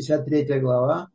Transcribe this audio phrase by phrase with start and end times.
[0.00, 1.10] 53 глава,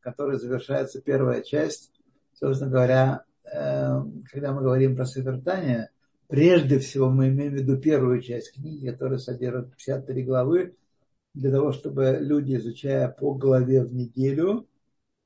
[0.00, 1.90] которой завершается первая часть.
[2.32, 5.90] Собственно говоря, э, когда мы говорим про святотание,
[6.28, 10.76] прежде всего мы имеем в виду первую часть книги, которая содержит 53 главы,
[11.32, 14.68] для того, чтобы люди, изучая по главе в неделю,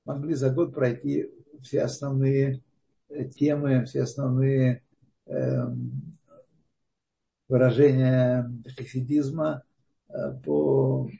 [0.06, 1.30] могли за год пройти
[1.62, 2.62] все основные
[3.10, 4.82] э, темы, все основные
[5.26, 6.16] эм,
[7.48, 9.62] выражения хасидизма
[10.08, 11.10] э, по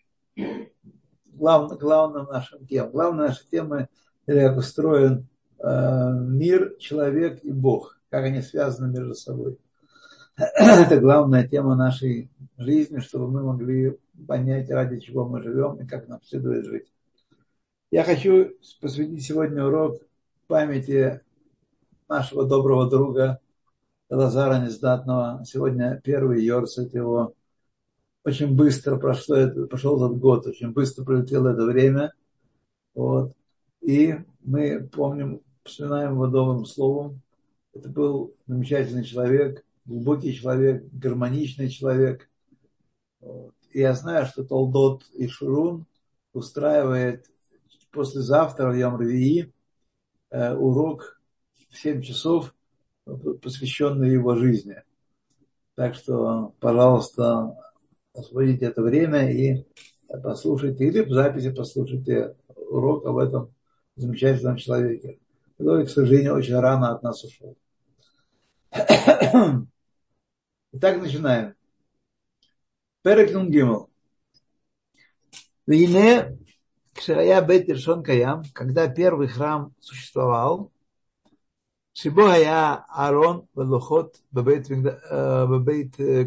[1.26, 2.92] глав, главным нашим темам.
[2.92, 3.88] Главная наша тема–
[4.36, 5.26] как устроен
[5.58, 9.58] э, мир, человек и Бог, как они связаны между собой.
[10.36, 16.08] Это главная тема нашей жизни, чтобы мы могли понять, ради чего мы живем и как
[16.08, 16.92] нам следует жить.
[17.90, 18.50] Я хочу
[18.82, 20.02] посвятить сегодня урок
[20.46, 21.22] памяти
[22.08, 23.40] нашего доброго друга
[24.10, 25.42] Лазара Нездатного.
[25.46, 27.34] Сегодня первый Йорцет его.
[28.24, 32.12] Очень быстро прошло, прошел этот год, очень быстро пролетело это время.
[32.94, 33.32] Вот.
[33.80, 37.22] И мы помним, вспоминаем его добрым словом.
[37.72, 42.28] Это был замечательный человек, глубокий человек, гармоничный человек.
[43.20, 43.54] Вот.
[43.72, 45.86] И я знаю, что Толдот и Шурун
[46.32, 47.26] устраивает
[47.90, 49.52] послезавтра в Ямрвии
[50.30, 51.20] э, урок
[51.70, 52.54] в 7 часов,
[53.42, 54.82] посвященный его жизни.
[55.74, 57.56] Так что, пожалуйста,
[58.18, 59.64] освободите это время и
[60.22, 63.54] послушайте, или в записи послушайте урок об этом
[63.96, 65.18] замечательном человеке,
[65.56, 67.56] который, к сожалению, очень рано от нас ушел.
[70.72, 71.54] Итак, начинаем.
[73.02, 73.88] Перек Нунгимл.
[75.66, 76.38] Вине
[76.94, 80.72] Кширая Бет Иршон Каям, когда первый храм существовал,
[82.00, 84.68] Шибо я Арон Велухот Бабейт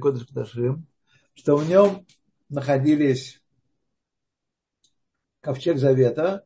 [0.01, 0.85] Кодыш Кадашим,
[1.33, 2.05] что в нем
[2.49, 3.41] находились
[5.41, 6.45] ковчег Завета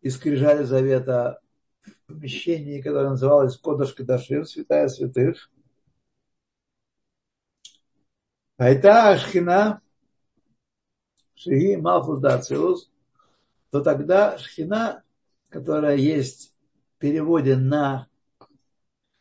[0.00, 1.40] и скрижали Завета
[1.82, 5.50] в помещении, которое называлось Кодыш Кадашим, Святая Святых.
[8.56, 9.80] А это Ашхина,
[11.34, 12.90] Шиги Малфус Дацилус,
[13.70, 15.04] то тогда Шхина,
[15.48, 16.54] которая есть
[16.96, 18.08] в переводе на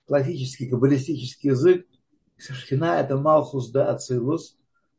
[0.08, 1.88] классический каббалистический язык,
[2.38, 4.58] Шхина это Малхус да Ацилус.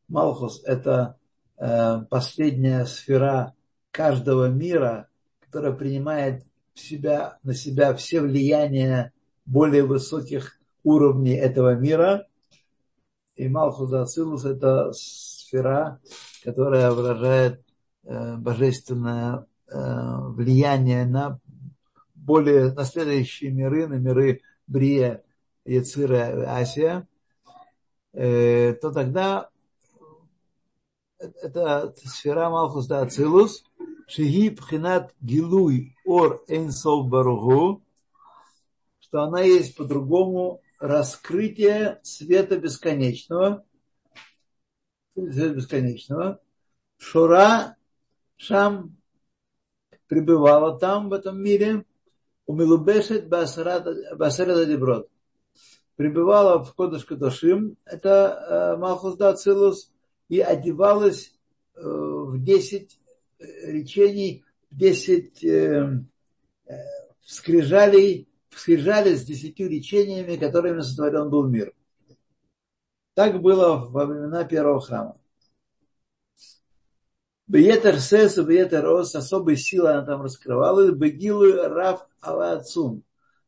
[0.09, 1.19] Малхус это
[1.59, 3.55] э, последняя сфера
[3.91, 5.09] каждого мира,
[5.41, 9.13] которая принимает в себя, на себя все влияния
[9.45, 12.27] более высоких уровней этого мира.
[13.37, 16.01] И Малхус Ацилус это сфера,
[16.43, 17.63] которая выражает
[18.05, 19.75] э, божественное э,
[20.31, 21.39] влияние на
[22.15, 25.23] более на следующие миры, на миры Брия,
[25.65, 27.07] Яцира, Асия,
[28.13, 29.49] то тогда
[31.19, 33.65] это сфера Малхус да Ацилус,
[34.07, 37.83] Шиги Пхинат Гилуй Ор Энсов Баругу,
[39.01, 43.65] что она есть по-другому раскрытие света бесконечного,
[45.15, 46.41] света бесконечного,
[46.97, 47.77] Шура
[48.37, 48.97] Шам
[50.07, 51.85] пребывала там, в этом мире,
[52.47, 55.09] Умилубешет Басарада Деброд.
[55.97, 59.93] Прибывала в Кодыш Кадошим, это э, Малхус Дацилус,
[60.29, 61.35] и одевалась
[61.75, 63.01] э, в 10
[63.39, 65.45] э, речений, в 10
[67.25, 71.73] скрижалей, скрижали с десятью речениями, которыми сотворен был мир.
[73.15, 75.19] Так было во времена первого храма.
[77.47, 83.03] Беетер Сес и Беетер Рос, особой силой она там раскрывала, Бегилу Раф Алацун,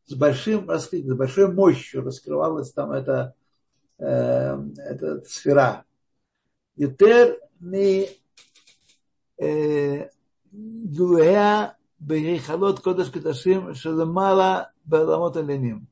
[0.07, 3.35] с большим раскрытием, с большой мощью раскрывалась там эта,
[3.99, 5.85] э, эта сфера.
[6.81, 8.09] Ютер ми
[10.97, 15.89] дуэя бегейхалот кодыш киташим шаламала баламот леним.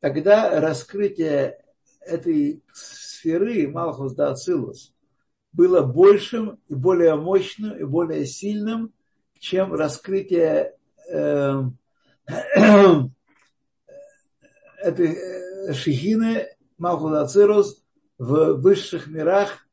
[0.00, 1.64] Раскрытие
[2.00, 4.92] этой сферы Малхус да Ацилус
[5.52, 8.92] было большим и более мощным и более сильным,
[9.38, 10.74] чем раскрытие
[11.08, 11.62] э,
[14.78, 17.81] этой шихины Малхус да Ацилус
[18.22, 19.66] в высших мирах,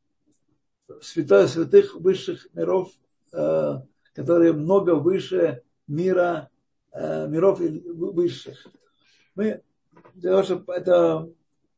[0.87, 2.91] в святой святых высших миров,
[3.31, 3.75] э,
[4.15, 6.49] которые много выше мира,
[6.91, 8.65] э, миров высших.
[9.35, 9.61] Мы,
[10.15, 11.29] для того, чтобы это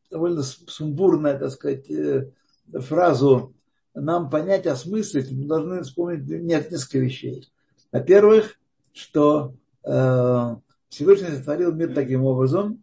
[0.10, 2.32] довольно сумбурная, так сказать, э,
[2.72, 3.54] фразу
[3.94, 7.52] нам понять, осмыслить, мы должны вспомнить нет, несколько вещей.
[7.92, 8.58] Во-первых,
[8.94, 12.82] что Всевышний сотворил мир таким образом,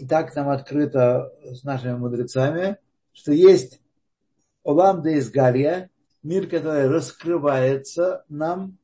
[0.00, 2.78] и так нам открыто с нашими мудрецами,
[3.12, 3.82] что есть
[4.62, 5.90] Олам де Изгария,
[6.22, 8.78] мир, который раскрывается нам,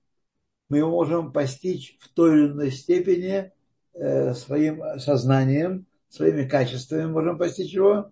[0.69, 3.51] мы его можем постичь в той или иной степени
[3.95, 8.11] э, своим сознанием, своими качествами можем постичь его.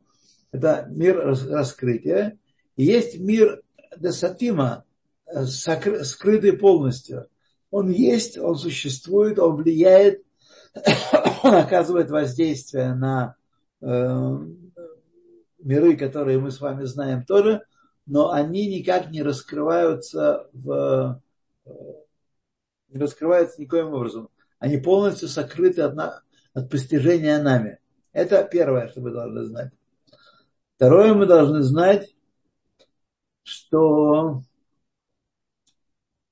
[0.50, 2.38] Это мир раскрытия.
[2.76, 3.60] И есть мир
[3.98, 4.84] Десатима,
[5.26, 7.28] э, скрытый полностью.
[7.70, 10.22] Он есть, он существует, он влияет,
[11.44, 13.36] он оказывает воздействие на
[13.82, 14.38] э,
[15.58, 17.64] миры, которые мы с вами знаем тоже,
[18.06, 21.20] но они никак не раскрываются в,
[21.66, 21.70] э,
[22.88, 24.30] не раскрываются никоим образом.
[24.58, 25.98] Они полностью сокрыты от,
[26.54, 27.78] от постижения нами.
[28.12, 29.72] Это первое, что мы должны знать.
[30.76, 32.14] Второе, мы должны знать,
[33.42, 34.42] что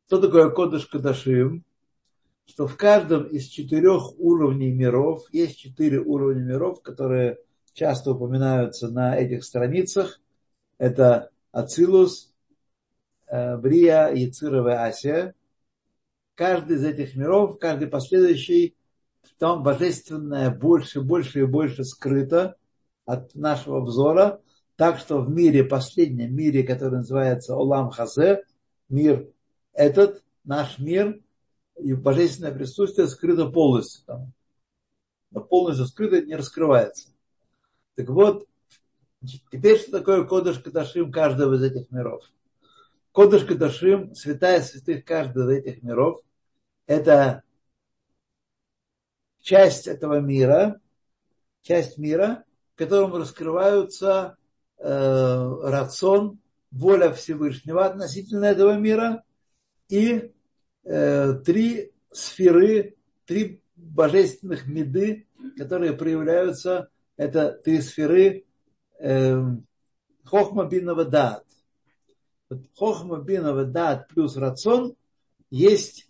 [0.06, 1.64] что такое Кодыш Кадашим,
[2.52, 7.38] что в каждом из четырех уровней миров, есть четыре уровня миров, которые
[7.72, 10.20] часто упоминаются на этих страницах.
[10.76, 12.30] Это Ацилус,
[13.26, 14.30] э, Брия, и
[14.68, 15.34] Асия.
[16.34, 18.76] Каждый из этих миров, каждый последующий,
[19.22, 22.56] в том божественное больше, больше и больше скрыто
[23.06, 24.42] от нашего взора.
[24.76, 28.42] Так что в мире, последнем мире, который называется Олам Хазе,
[28.90, 29.26] мир
[29.72, 31.18] этот, наш мир,
[31.78, 34.04] и божественное присутствие скрыто полностью.
[34.06, 34.32] Там.
[35.30, 37.08] Но полностью скрыто не раскрывается.
[37.94, 38.46] Так вот,
[39.50, 42.24] теперь что такое Кодыш Кадашим каждого из этих миров?
[43.12, 46.20] Кодыш Кадашим, святая святых каждого из этих миров,
[46.86, 47.42] это
[49.40, 50.80] часть этого мира,
[51.62, 52.44] часть мира,
[52.74, 54.36] в котором раскрываются
[54.78, 56.38] э, рацион,
[56.70, 59.22] воля Всевышнего относительно этого мира
[59.88, 60.31] и
[60.84, 62.96] э, три сферы,
[63.26, 65.26] три божественных меды,
[65.56, 68.44] которые проявляются это три сферы
[68.98, 69.40] э,
[70.24, 71.44] Хохма бинова дат.
[72.76, 74.94] Хохма бинова дат плюс рацион
[75.50, 76.08] есть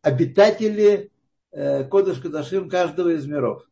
[0.00, 1.10] обитатели
[1.50, 3.68] э, Кодыш Кадашим каждого из миров.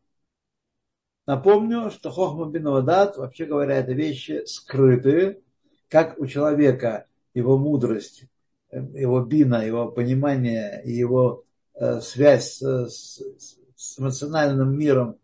[1.25, 5.41] Напомню, что Хохма бинова дат, вообще говоря, это вещи скрытые,
[5.87, 8.25] как у человека его мудрость,
[8.71, 11.43] его бина, его понимание и его
[11.75, 15.17] э, связь с, с, эмоциональным миром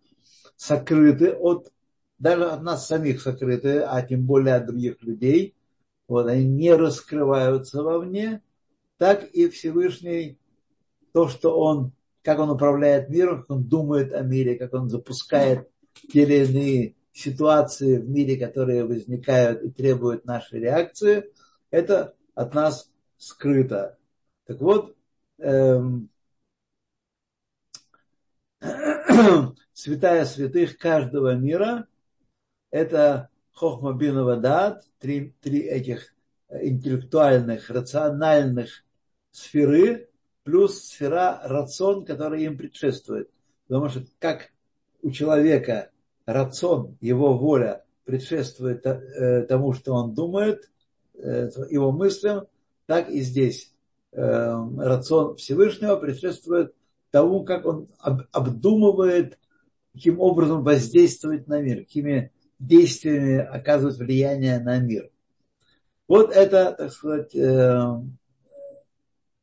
[0.55, 1.71] сокрыты от,
[2.19, 5.55] даже от нас самих сокрыты, а тем более от других людей.
[6.07, 8.41] Вот, они не раскрываются вовне,
[8.97, 10.39] так и Всевышний,
[11.13, 11.91] то, что он,
[12.23, 15.69] как он управляет миром, как он думает о мире, как он запускает
[16.11, 21.25] те или иные ситуации в мире, которые возникают и требуют нашей реакции,
[21.71, 23.97] это от нас скрыто.
[24.45, 24.95] Так вот,
[25.39, 26.09] эм,
[29.73, 31.87] святая святых каждого мира,
[32.71, 36.13] это Хохма Бинова Дат, три, три этих
[36.49, 38.83] интеллектуальных, рациональных
[39.31, 40.09] сферы,
[40.43, 43.29] плюс сфера рацион, которая им предшествует.
[43.67, 44.51] Потому что как
[45.01, 45.91] у человека
[46.25, 50.69] рацион, его воля предшествует э, тому, что он думает,
[51.15, 52.47] э, его мыслям,
[52.87, 53.71] так и здесь
[54.11, 54.19] э,
[54.77, 56.73] рацион Всевышнего предшествует
[57.11, 59.37] тому, как он обдумывает
[59.93, 65.09] каким образом воздействовать на мир, какими действиями оказывать влияние на мир.
[66.07, 67.79] Вот это, так сказать, э,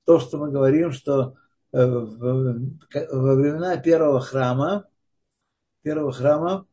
[0.05, 1.35] то, что мы говорим, что
[1.73, 4.87] э, во времена первого храма,
[5.83, 6.67] первого храма,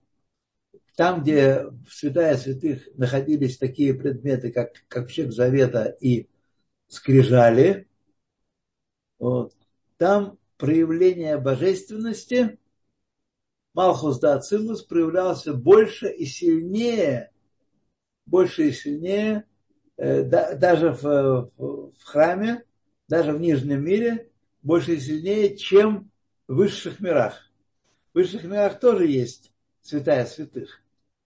[0.96, 6.28] там, где в святая святых находились такие предметы, как ковчег завета и
[6.92, 7.88] скрижали,
[9.18, 9.56] вот,
[9.98, 12.60] там проявление божественности
[13.74, 17.32] Малхус да Ацилус проявлялся больше и сильнее,
[18.26, 19.46] больше и сильнее,
[19.96, 21.04] э, даже в,
[21.58, 22.66] в, в храме,
[23.08, 24.30] даже в Нижнем мире,
[24.62, 26.12] больше и сильнее, чем
[26.50, 27.50] в высших мирах.
[28.12, 30.82] В высших мирах тоже есть святая святых.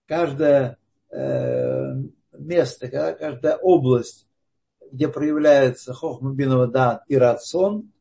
[0.05, 0.77] Каждое
[1.09, 1.95] э,
[2.33, 4.27] место, каждая область,
[4.91, 7.91] где проявляется Хохмабинова Дат и Рацион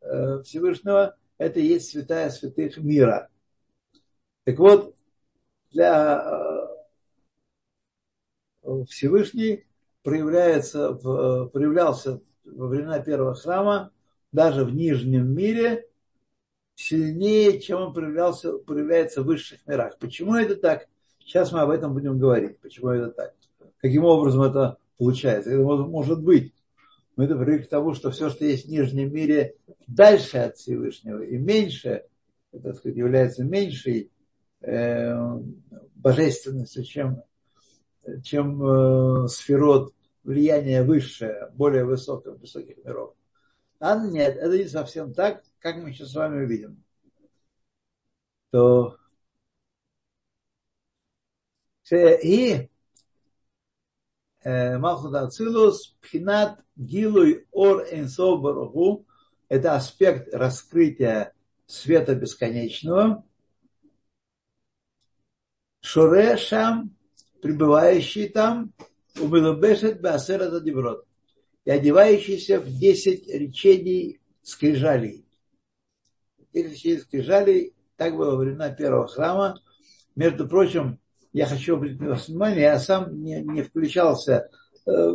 [0.00, 3.28] э, Всевышнего, это и есть святая святых мира.
[4.44, 4.94] Так вот,
[5.70, 6.68] для
[8.62, 9.66] э, Всевышний
[10.02, 13.92] проявляется, проявлялся во времена первого храма,
[14.32, 15.86] даже в нижнем мире,
[16.74, 19.98] сильнее, чем он проявлялся, проявляется в высших мирах.
[19.98, 20.88] Почему это так?
[21.18, 22.58] Сейчас мы об этом будем говорить.
[22.60, 23.34] Почему это так?
[23.78, 25.50] Каким образом это получается?
[25.50, 26.54] Это может быть.
[27.16, 31.22] Мы это привыкли к тому, что все, что есть в нижнем мире, дальше от Всевышнего
[31.22, 32.04] и меньше,
[32.52, 34.12] так сказать, является меньшей
[34.60, 35.16] э,
[35.94, 37.22] божественностью, чем,
[38.22, 43.14] чем э, сферот влияние высшее, более высокое, высоких миров.
[43.78, 46.84] А нет, это не совсем так, как мы сейчас с вами увидим.
[48.50, 48.98] То
[51.90, 52.69] и
[54.44, 59.04] Малхут Ацилус, Пхинат Гилуй Ор Энсов
[59.50, 61.34] это аспект раскрытия
[61.66, 63.24] света бесконечного.
[65.82, 66.94] Шуре Шам,
[67.42, 68.72] пребывающий там,
[69.18, 71.04] Умилубешет Беасерата Деброд,
[71.64, 75.26] и одевающийся в десять речений скрижалей.
[76.52, 79.60] Десять речений скрижалей, так было во времена первого храма.
[80.14, 80.99] Между прочим,
[81.32, 84.50] я хочу обратить ваше внимание, я сам не, не включался,
[84.86, 85.14] э,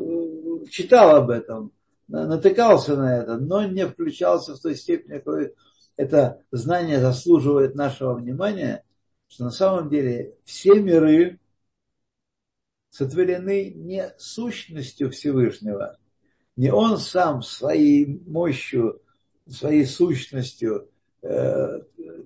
[0.69, 1.72] читал об этом,
[2.07, 5.53] натыкался на это, но не включался в той степени, какой
[5.98, 8.84] это знание заслуживает нашего внимания,
[9.27, 11.39] что на самом деле все миры
[12.89, 15.98] сотворены не сущностью Всевышнего,
[16.55, 19.01] не он сам своей мощью,
[19.50, 20.89] своей сущностью
[21.22, 21.81] э,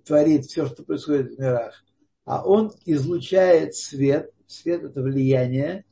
[0.05, 1.83] творит все, что происходит в мирах,
[2.29, 4.31] а он излучает свет.
[4.45, 5.85] Свет– это влияние.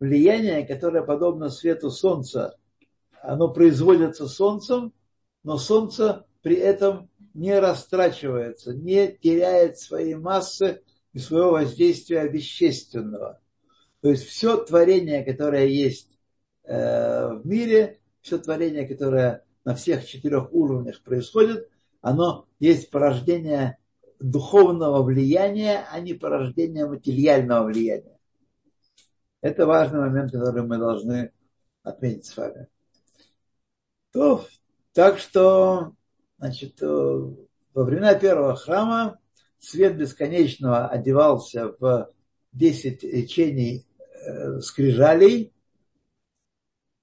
[0.00, 2.56] Влияние, которое подобно свету солнца.
[3.22, 4.92] Оно производится солнцем,
[5.44, 13.40] но солнце при этом не растрачивается, не теряет своей массы и своего воздействия вещественного.
[14.00, 16.18] То есть все творение, которое есть
[16.64, 21.68] э, в мире, все творение, которое на всех четырех уровнях происходит,
[22.00, 23.78] оно есть порождение
[24.18, 28.18] духовного влияния, а не порождения материального влияния.
[29.40, 31.32] Это важный момент, который мы должны
[31.82, 32.68] отметить с вами.
[34.12, 34.46] То,
[34.92, 35.92] так что,
[36.38, 39.18] значит, э, во времена первого храма
[39.58, 42.10] свет бесконечного одевался в
[42.52, 43.86] 10 речений
[44.24, 45.52] э, скрижалей,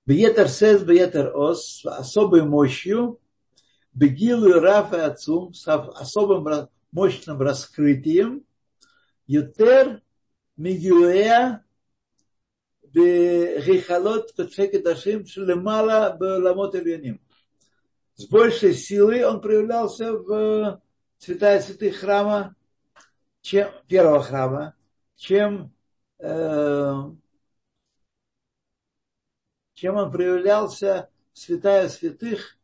[0.06, 3.22] Бьетер сес, бьетер ос, с особой мощью,
[3.94, 8.46] Бегилу и Раф с особым мощным раскрытием,
[9.26, 10.02] Ютер
[10.56, 11.66] Мигюэя
[12.84, 17.20] Бехихалот Кодшекедашим Шелемала Баламот Ильяним.
[18.16, 20.82] С большей силой он проявлялся в
[21.18, 22.56] святая святых храма,
[23.42, 24.76] чем, первого храма,
[25.16, 25.74] чем,
[26.20, 26.94] э,
[29.74, 32.60] чем он проявлялся в святая святых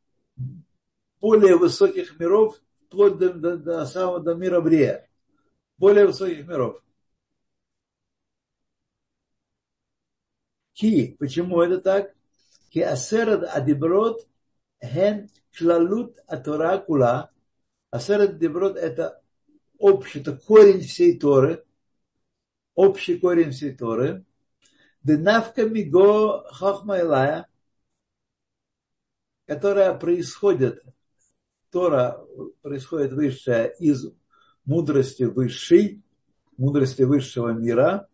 [1.19, 5.07] более высоких миров, вплоть до, до, до самого до мира Брия,
[5.77, 6.81] более высоких миров.
[10.73, 12.15] Ки, почему это так?
[12.69, 14.27] Ки асерад адиброд
[14.83, 17.31] хен шлалут атора кула.
[17.91, 19.21] Асерад адиброд это
[19.77, 21.65] общий, это корень всей Торы,
[22.73, 24.25] общий корень всей Торы.
[25.03, 27.47] Денавка миго хахма илая,
[29.45, 30.83] которая происходит
[31.71, 32.25] Тора
[32.61, 34.05] происходит высшая из
[34.65, 36.01] мудрости высшей,
[36.57, 38.07] мудрости высшего мира.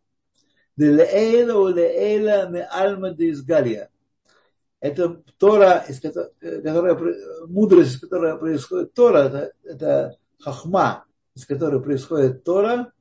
[4.80, 12.44] Это Тора, из которой, мудрость, из которой происходит Тора, это, это хахма, из которой происходит
[12.44, 12.92] Тора,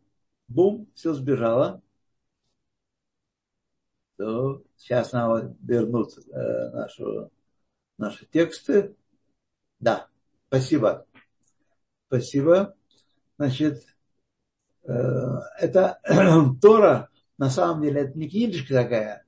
[0.48, 1.82] бум, все сбежало.
[4.16, 7.30] То сейчас нам вернут э, нашу,
[7.98, 8.94] наши тексты.
[9.80, 10.08] Да.
[10.54, 11.04] Спасибо.
[12.06, 12.76] Спасибо.
[13.38, 13.82] Значит,
[14.84, 14.92] э,
[15.58, 15.98] это
[16.62, 17.08] Тора,
[17.38, 19.24] на самом деле, это не книжечка такая.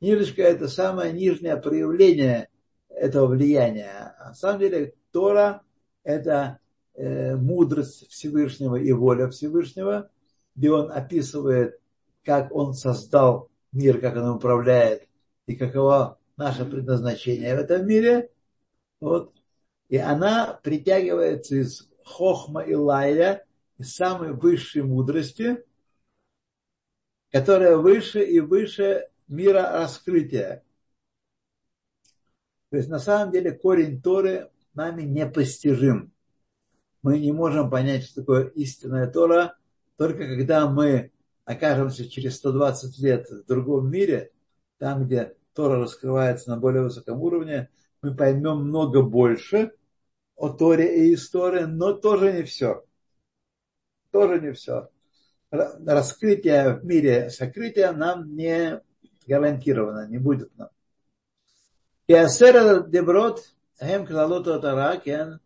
[0.00, 2.48] Книжечка– это самое нижнее проявление
[2.88, 4.16] этого влияния.
[4.18, 5.62] На самом деле Тора–
[6.02, 6.58] это
[6.94, 10.10] э, мудрость Всевышнего и воля Всевышнего,
[10.56, 11.78] где он описывает,
[12.24, 15.06] как он создал мир, как он управляет,
[15.46, 18.32] и каково наше предназначение в этом мире.
[18.98, 19.34] Вот
[19.88, 23.44] и она притягивается из хохма и лайля,
[23.78, 25.64] из самой высшей мудрости,
[27.30, 30.62] которая выше и выше мира раскрытия.
[32.70, 36.12] То есть на самом деле корень Торы нами непостижим.
[37.02, 39.56] Мы не можем понять, что такое истинная Тора,
[39.96, 41.12] только когда мы
[41.44, 44.32] окажемся через 120 лет в другом мире,
[44.78, 47.68] там, где Тора раскрывается на более высоком уровне,
[48.04, 49.72] мы поймем много больше
[50.36, 52.84] о Торе и истории, но тоже не все.
[54.10, 54.90] Тоже не все.
[55.50, 58.82] Раскрытие в мире сокрытия нам не
[59.26, 60.68] гарантировано, не будет нам.
[62.06, 63.42] И асера деброд,
[63.82, 65.40] хем таракен,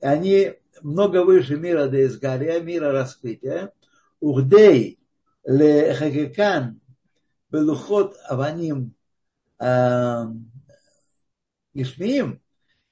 [0.00, 3.72] они много выше мира Деизгария, мира раскрытия.
[4.20, 5.00] Ухдей
[5.44, 6.80] лехагекан
[7.50, 8.94] белухот аваним
[9.58, 10.24] э,
[11.74, 12.40] Ишмиим,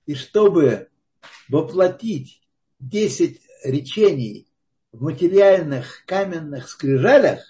[0.06, 0.88] и чтобы
[1.48, 2.42] воплотить
[2.80, 4.46] 10 речений
[4.92, 7.40] в материальных каменных скрижалях,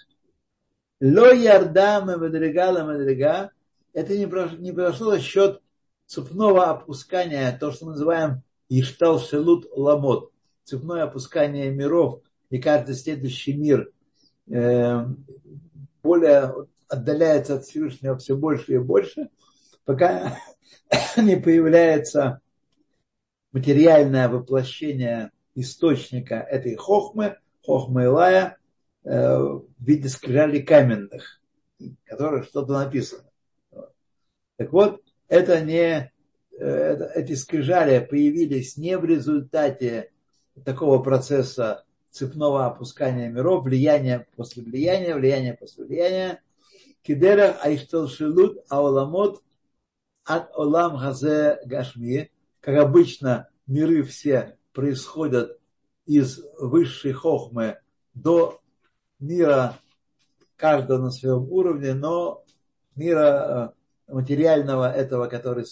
[0.99, 3.51] ло ярдам и мадригала мадрига,
[3.93, 5.61] это не произошло за счет
[6.05, 10.31] цепного опускания, то, что мы называем Иштал Шелут Ламот,
[10.63, 13.91] цепное опускание миров, и каждый следующий мир
[14.47, 15.05] э,
[16.03, 19.29] более отдаляется от Всевышнего все больше и больше,
[19.89, 20.37] пока
[21.17, 22.41] не появляется
[23.51, 28.59] материальное воплощение источника этой хохмы, хохмы Илая,
[29.03, 31.41] э, в виде скрижалей каменных,
[31.79, 33.31] в которых что-то написано.
[34.57, 36.11] Так вот, это не,
[36.51, 40.11] э, это, эти скрижали появились не в результате
[40.65, 46.43] такого процесса цепного опускания миров, влияния после влияния, влияния после влияния.
[47.01, 49.41] Кидерах айшталшилут ауламот
[50.29, 52.31] от Олам Газе Гашми,
[52.61, 55.59] как обычно, миры все происходят
[56.05, 57.79] из высшей хохмы
[58.13, 58.61] до
[59.19, 59.79] мира
[60.55, 62.43] каждого на своем уровне, но
[62.95, 63.73] мира
[64.07, 65.65] э, материального этого, который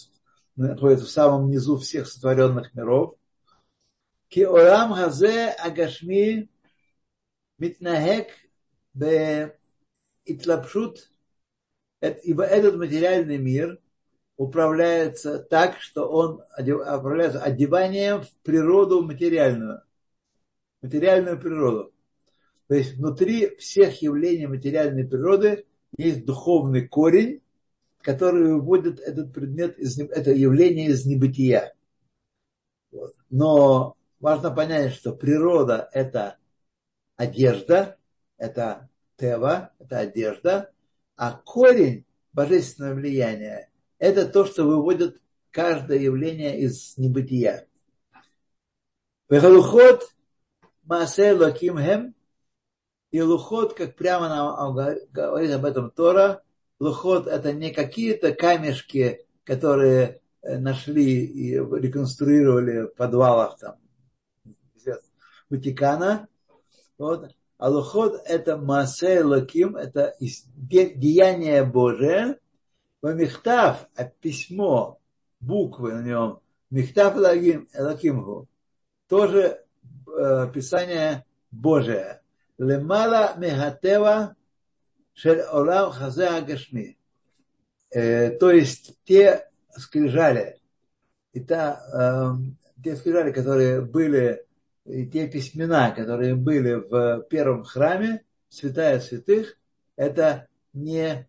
[0.56, 3.14] находится в самом низу всех сотворенных миров.
[4.26, 6.50] Ки Олам Газе агашми
[7.58, 8.26] митнахек
[8.92, 9.56] бе
[10.24, 11.12] итлапшут,
[12.00, 13.78] ибо этот материальный мир–
[14.38, 19.82] управляется так, что он управляется одеванием в природу материальную,
[20.80, 21.92] материальную природу.
[22.68, 25.66] То есть внутри всех явлений материальной природы
[25.96, 27.42] есть духовный корень,
[28.00, 31.74] который выводит этот предмет, из, это явление из небытия.
[33.30, 36.38] Но важно понять, что природа– это
[37.16, 37.98] одежда,
[38.36, 40.70] это тева, это одежда,
[41.16, 47.66] а корень божественного влияния– это то, что выводит каждое явление из небытия.
[49.28, 50.14] Вехалухот
[50.84, 52.14] Маасе Лакимхем
[53.10, 54.74] и лухот, как прямо нам
[55.10, 56.42] говорит об этом Тора,
[56.78, 63.76] лухот это не какие-то камешки, которые нашли и реконструировали в подвалах там
[65.50, 66.28] Ватикана.
[66.96, 67.34] Вот.
[67.58, 72.38] А лухот это Маасе Лаким, это деяние Божие.
[73.02, 74.98] Михтав, а письмо,
[75.40, 78.48] буквы на нем, Михтав Лакимгу,
[79.08, 79.64] тоже
[80.06, 82.20] э, Писание Божие.
[82.58, 84.34] Лемала Мехатева
[85.14, 86.98] Шель Олам Хазе Агашми.
[87.90, 90.60] Э, то есть те скрижали,
[91.32, 94.44] и та, э, те скрижали, которые были
[94.84, 99.56] и те письмена, которые были в первом храме, святая святых,
[99.96, 101.27] это не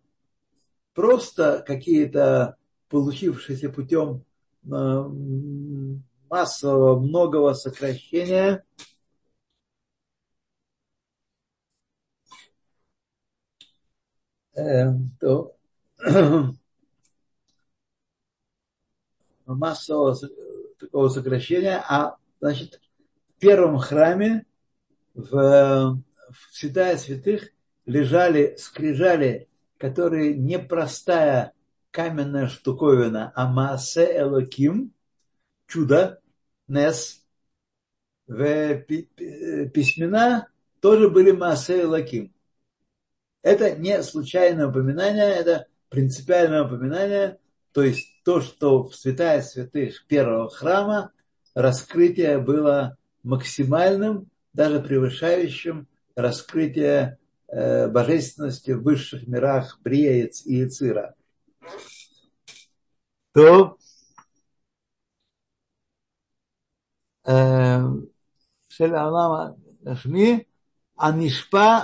[0.94, 2.56] просто какие-то
[2.88, 4.24] получившиеся путем
[4.64, 5.04] э,
[6.28, 8.64] массового многого сокращения.
[14.54, 14.88] Э,
[15.20, 15.56] то
[19.46, 20.16] массового
[20.78, 22.80] такого сокращения, а значит
[23.40, 24.44] первом храме
[25.14, 26.02] в, в
[26.52, 27.50] святая святых
[27.86, 29.48] лежали скрижали,
[29.80, 31.54] которые не простая
[31.90, 34.92] каменная штуковина, а Маасе Элоким,
[35.66, 36.20] чудо,
[36.68, 37.24] Нес,
[38.26, 38.82] в
[39.72, 40.48] письмена
[40.80, 42.32] тоже были Маасе Элоким.
[43.42, 47.38] Это не случайное упоминание, это принципиальное упоминание,
[47.72, 51.10] то есть то, что в святая святых первого храма
[51.54, 61.13] раскрытие было максимальным, даже превышающим раскрытие э, божественности в высших мирах Брия и Яцира.
[63.31, 63.77] То
[68.69, 69.53] של העולם
[69.85, 70.43] השני,
[70.99, 71.79] הנשפע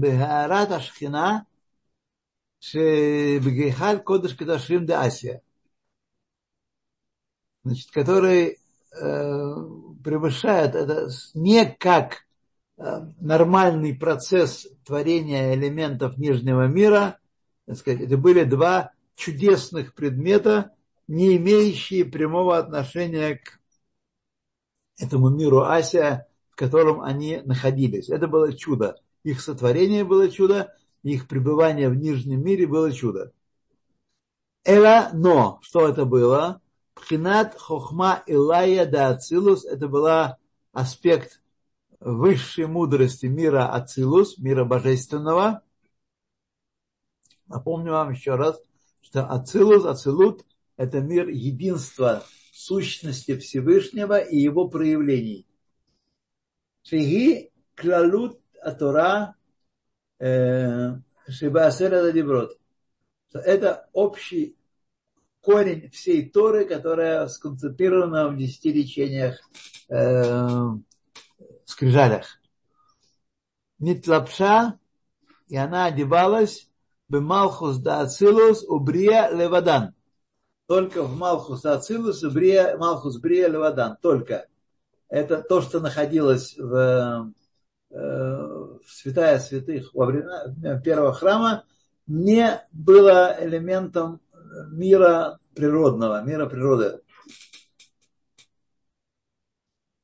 [0.00, 1.38] בהארת השכינה
[2.60, 5.36] שבגחל קודש קדושים דאסיה.
[7.64, 8.56] Значит, который
[9.00, 9.54] Э,
[10.02, 12.16] превышает это не как э,
[13.19, 17.17] нормальный процесс творения элементов нижнего мира,
[17.65, 20.71] это были два чудесных предмета,
[21.07, 23.59] не имеющие прямого отношения к
[24.97, 28.09] этому миру Асия, в котором они находились.
[28.09, 28.99] Это было чудо.
[29.23, 33.31] Их сотворение было чудо, их пребывание в нижнем мире было чудо.
[34.65, 36.61] Эла, но, что это было?
[36.95, 40.37] Пхинат хохма Илая да Ацилус, это была
[40.71, 41.41] аспект
[42.03, 45.63] высшей мудрости мира Ацилус, мира божественного.
[47.47, 48.61] Напомню вам еще раз,
[49.01, 50.45] что Ацилус, Ацилут–
[50.77, 55.47] это мир единства сущности Всевышнего и его проявлений.
[56.83, 59.35] Шиги клалут атора
[60.19, 60.95] э,
[61.27, 62.57] шибасера деброд.
[63.33, 64.55] Это общий
[65.41, 69.39] корень всей Торы, которая сконцентрирована в десяти речениях,
[69.89, 70.67] э,
[71.73, 72.39] скрижалях.
[73.79, 74.79] Нитлапша,
[75.47, 76.69] и она одевалась
[77.09, 79.93] Бемалхус да Ацилус Убрия Левадан.
[80.67, 83.97] Только в Малхус Ацилус Убрия, Малхус Брия Левадан.
[84.01, 84.47] Только.
[85.09, 87.33] Это то, что находилось в,
[87.91, 91.65] э, в святая святых во время первого храма,
[92.07, 94.21] не было элементом
[94.71, 97.01] мира природного, мира природы.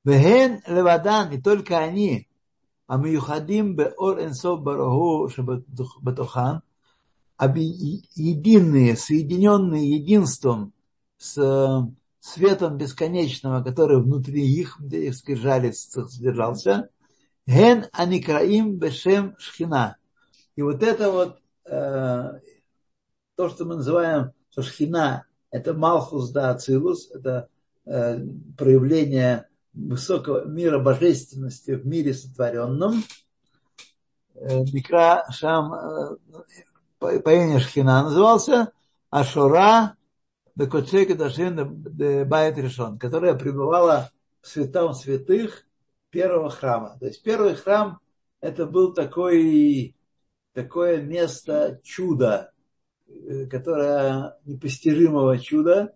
[0.04, 2.28] Вехен левадан, и только они,
[2.88, 6.62] а мюхадим беор энсов бараху шабатухан,
[7.48, 10.74] единые, соединенные единством
[11.18, 16.90] с э, светом бесконечного, который внутри их, где их скрижали содержался,
[17.46, 19.98] ген аникраим бешем шхина.
[20.56, 22.40] И вот это вот, э,
[23.36, 27.50] то, что мы называем, что шхина, это малхус да ацилус, это
[27.86, 28.20] э,
[28.58, 33.04] проявление высокого мира божественности в мире сотворенном.
[34.36, 36.18] Э, Микра Шам э,
[36.98, 38.72] по, по имени Шхина назывался
[39.10, 39.96] Ашура
[40.56, 41.84] Бекочека Дашин
[42.28, 45.66] Байт Решон, которая пребывала в святом святых
[46.10, 46.98] первого храма.
[47.00, 48.00] То есть первый храм
[48.42, 49.96] это был такой,
[50.54, 52.52] такое место чуда,
[53.08, 55.94] э, которое непостижимого чуда.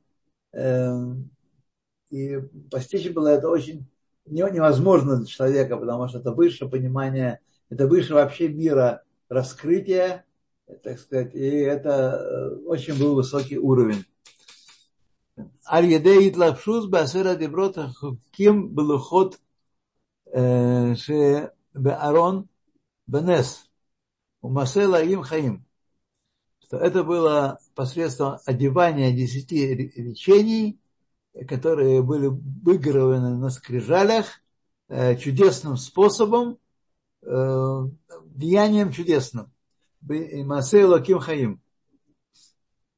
[2.13, 3.85] И постичь было это очень
[4.25, 10.25] невозможно для человека, потому что это высшее понимание, это выше вообще мира раскрытия
[10.83, 14.05] так сказать, и это э, очень был высокий уровень.
[15.69, 19.39] Аль-Едей Итлапшус Басера Деброта Хуким был уход
[20.25, 22.47] э, Ше Беарон
[23.07, 23.69] Бенес
[24.41, 25.65] у Масела им Хаим.
[26.59, 30.79] Что это было посредством одевания десяти речений,
[31.47, 34.41] которые были выгравированы на скрижалях
[34.89, 36.57] э, чудесным способом,
[37.21, 39.49] деянием чудесным.
[40.01, 41.61] Масей Лаким Хаим.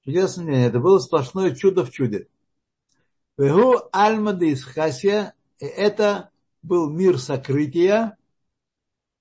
[0.04, 2.28] Чудесно это было сплошное чудо в чуде.
[3.38, 6.32] Вегу Альмада из Хасия, это
[6.63, 8.17] был мир сокрытия,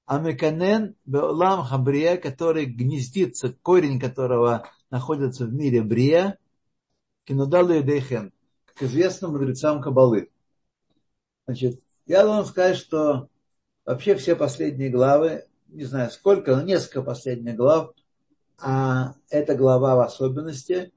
[0.07, 6.38] Амеканен Беолам Хабрия, который гнездится, корень которого находится в мире Брия,
[7.24, 8.33] Кинудалу Дейхен,
[8.75, 10.31] как известно мудрецам Кабалы.
[11.47, 13.29] Значит, я должен сказать, что
[13.85, 17.93] вообще все последние главы не знаю сколько, но несколько последних глав,
[18.59, 20.93] а эта глава в особенности.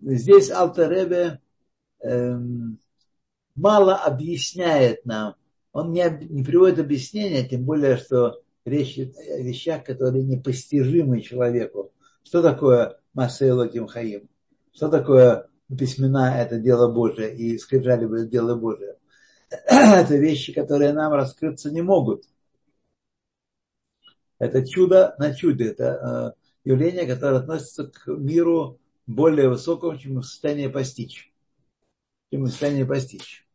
[0.00, 1.40] Здесь Алтеребе
[2.00, 2.78] эм,
[3.54, 5.36] мало объясняет нам.
[5.72, 11.92] Он не, не приводит объяснения, тем более, что речь о вещах, которые непостижимы человеку.
[12.22, 14.28] Что такое Масейло Кимхаим?
[14.72, 18.96] Что такое письмена– это дело Божие, и скрижали– это дело Божие?
[19.50, 22.24] это вещи, которые нам раскрыться не могут.
[24.38, 25.64] Это чудо на чудо.
[25.64, 31.32] Это э, явление, которое относится к миру более высокому, чем в состоянии постичь.
[32.32, 33.46] Чем в состоянии постичь.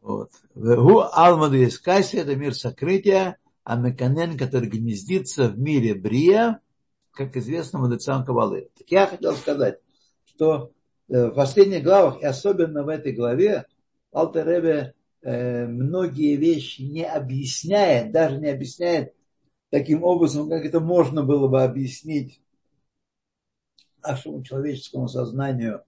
[0.00, 0.32] Вот.
[0.54, 6.60] Гу Алмаду Искаси, это мир сокрытия, а Меканен, который гнездится в мире Брия,
[7.12, 8.70] как известно мудрецам Кабалы.
[8.76, 9.80] Так я хотел сказать,
[10.34, 10.72] что
[11.08, 13.66] э, в последних главах, и особенно в этой главе,
[14.12, 14.94] Алтеребе
[15.24, 19.14] Э, многие вещи не объясняет, даже не объясняет
[19.70, 22.42] таким образом, как это можно было бы объяснить
[24.02, 25.82] нашему человеческому сознанию,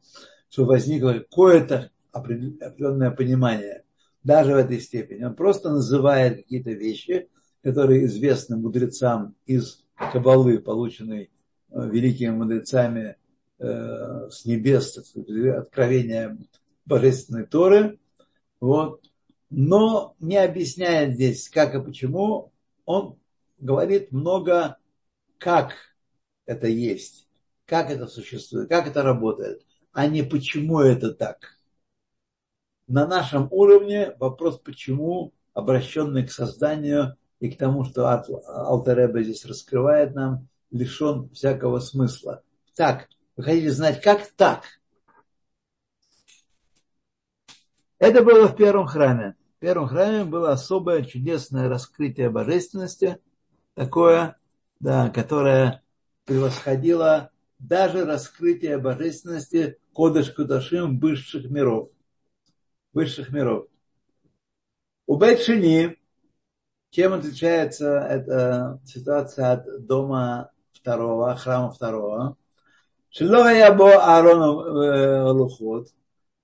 [0.49, 3.85] что возникло какое-то определенное понимание,
[4.25, 5.25] даже в этой степени.
[5.25, 7.29] Он просто называет какие-то вещи,
[7.63, 11.31] которые известны мудрецам из Кабалы, полученной
[11.71, 13.17] э, великими мудрецами
[13.59, 16.37] с небес, откровения
[16.85, 17.99] Божественной Торы.
[18.61, 19.03] Вот
[19.51, 22.53] но не объясняет здесь, как и почему.
[22.85, 23.19] Он
[23.59, 24.77] говорит много,
[25.39, 25.73] как
[26.47, 27.29] это есть,
[27.65, 31.59] как это существует, как это работает, а не почему это так.
[32.87, 40.15] На нашем уровне вопрос почему, обращенный к созданию и к тому, что Алтереба здесь раскрывает
[40.15, 42.43] нам, лишен всякого смысла.
[42.77, 44.63] Так, вы хотите знать, как так?
[47.99, 49.37] Это было в первом храме.
[49.57, 53.19] В первом храме было особое чудесное раскрытие божественности,
[53.75, 54.39] такое,
[54.81, 55.83] да, которое
[56.25, 61.91] превосходило даже раскрытие божественности Кодыш Кудашим высших миров.
[62.93, 63.69] Высших миров.
[65.07, 65.99] У Бетшини,
[66.91, 72.37] чем отличается эта ситуация от дома второго, храма второго?
[73.17, 75.89] Шилова Ябо Аарону Лухот.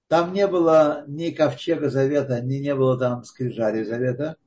[0.08, 4.38] Там не было ни ковчега завета, ни не было там скрижали завета.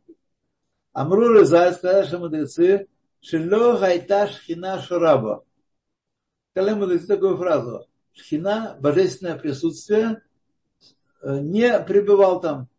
[0.91, 2.87] Амру Рызаль сказали, что мудрецы,
[3.21, 5.45] Шило Гайта Шхина Шураба.
[6.49, 7.87] Сказали мудрецы такую фразу.
[8.13, 10.23] Шхина, божественное присутствие,
[11.21, 12.69] не пребывал там.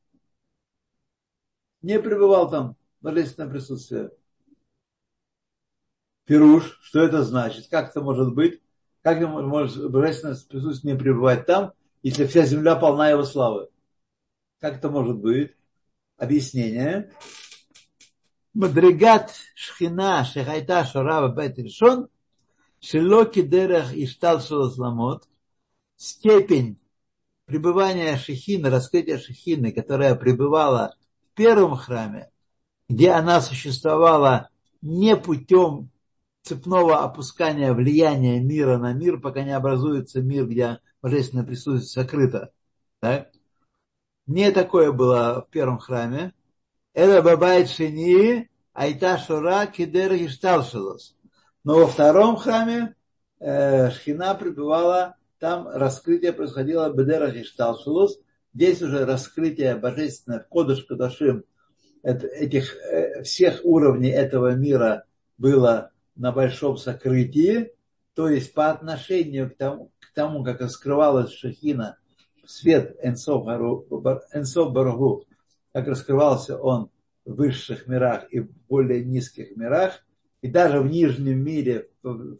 [1.82, 4.10] Не пребывал там божественное присутствие.
[6.24, 7.68] Пируш, что это значит?
[7.68, 8.60] Как это может быть?
[9.06, 13.68] Как может Божественное присутствие не пребывать там, если вся земля полна его славы?
[14.58, 15.52] Как это может быть?
[16.16, 17.12] Объяснение.
[18.52, 22.08] Мадригат шхина шехайта шарава бетельшон
[22.80, 25.28] шелоки дерах иштал шаласламот
[25.96, 26.76] степень
[27.44, 30.96] пребывания шехины, раскрытия шехины, которая пребывала
[31.30, 32.32] в первом храме,
[32.88, 34.48] где она существовала
[34.82, 35.92] не путем
[36.46, 42.52] цепного опускания влияния мира на мир, пока не образуется мир, где божественное присутствие сокрыто.
[43.00, 43.30] Так?
[44.26, 46.32] Не такое было в первом храме.
[46.94, 50.12] Это бабайт шини, айта шура кидер.
[51.64, 52.94] Но во втором храме
[53.40, 58.18] э, Шхина пребывала, там раскрытие происходило бедера гишталшилос.
[58.54, 61.44] Здесь уже раскрытие божественное Кодыш Кадашим
[62.02, 65.04] этих, э, всех уровней этого мира
[65.38, 67.72] было на большом сокрытии,
[68.14, 71.98] то есть по отношению к тому, к тому как раскрывалась Шахина,
[72.46, 75.24] свет Энсов Барагу,
[75.72, 76.90] как раскрывался он
[77.24, 80.04] в высших мирах и в более низких мирах,
[80.40, 82.38] и даже в нижнем мире, в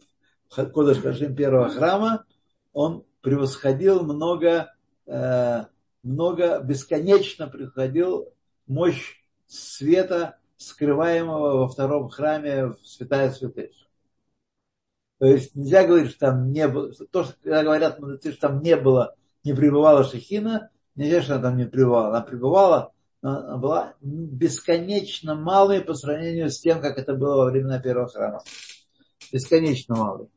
[0.49, 2.25] Кодыш Кашим первого храма,
[2.73, 4.73] он превосходил много,
[5.05, 5.65] э,
[6.03, 8.29] много бесконечно превосходил
[8.65, 13.87] мощь света, скрываемого во втором храме в Святая Святейшая.
[15.19, 18.61] То есть нельзя говорить, что там не было, то, что когда говорят мудрецы, что там
[18.61, 22.09] не было, не пребывала Шехина, нельзя, что она там не пребывала.
[22.09, 27.45] Она пребывала, но она была бесконечно малой по сравнению с тем, как это было во
[27.45, 28.43] времена первого храма.
[29.31, 30.27] Бесконечно малой.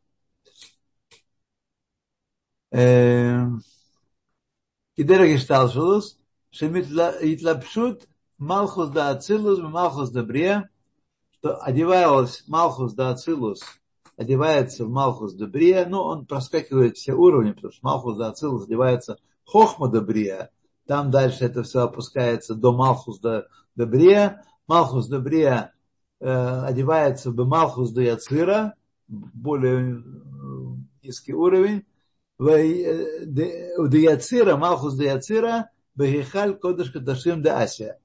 [4.97, 6.19] Кидера Гешталшулус,
[6.51, 8.09] Шемит Итлапшут,
[8.41, 10.71] Малхус да Ацилус, Малхус да Брия,
[11.31, 13.61] что одевалась Малхус да Ацилус,
[14.17, 18.65] одевается в Малхус да Брия, ну, он проскакивает все уровни, потому что Малхус да Ацилус
[18.65, 20.51] одевается Хохма да Брия,
[20.87, 23.45] там дальше это все опускается до Малхус да,
[23.77, 25.75] Брия, Малхус да Брия
[26.19, 28.75] э, одевается в Малхус да Яцира,
[29.07, 30.03] более э,
[31.03, 31.85] низкий уровень,
[32.39, 38.00] в э, Яцира, Малхус да Яцира, Бехихаль Кодыш Кадашим да Асия.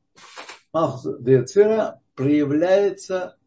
[0.76, 3.38] Малхус Децира проявляется,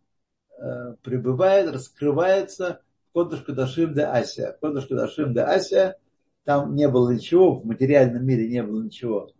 [0.56, 4.56] э, пребывает, раскрывается в Кодыш Кадашим де Асия.
[4.58, 5.98] Кодыш Кадашим де Асия,
[6.44, 9.30] там не было ничего, в материальном мире не было ничего.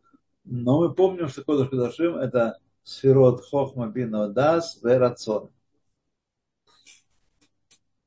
[0.44, 5.48] Но мы помним, что Кодыш Кадашим это сферот Хохма Бина Дас Верацон.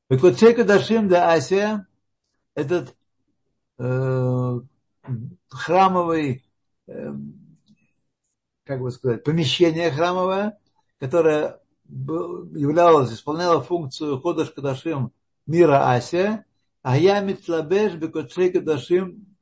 [0.09, 1.87] Кодшей Кадашим де Асия,
[2.53, 2.95] этот
[3.79, 4.59] э,
[5.49, 6.45] храмовый
[6.85, 7.13] э,
[8.63, 10.58] как бы сказать, помещение храмовое,
[11.00, 15.12] которое являлось, исполняло функцию Ходаш Кадашим
[15.45, 16.45] мира Асия,
[16.82, 19.36] а я Митлабеш Бекотшей Кадашим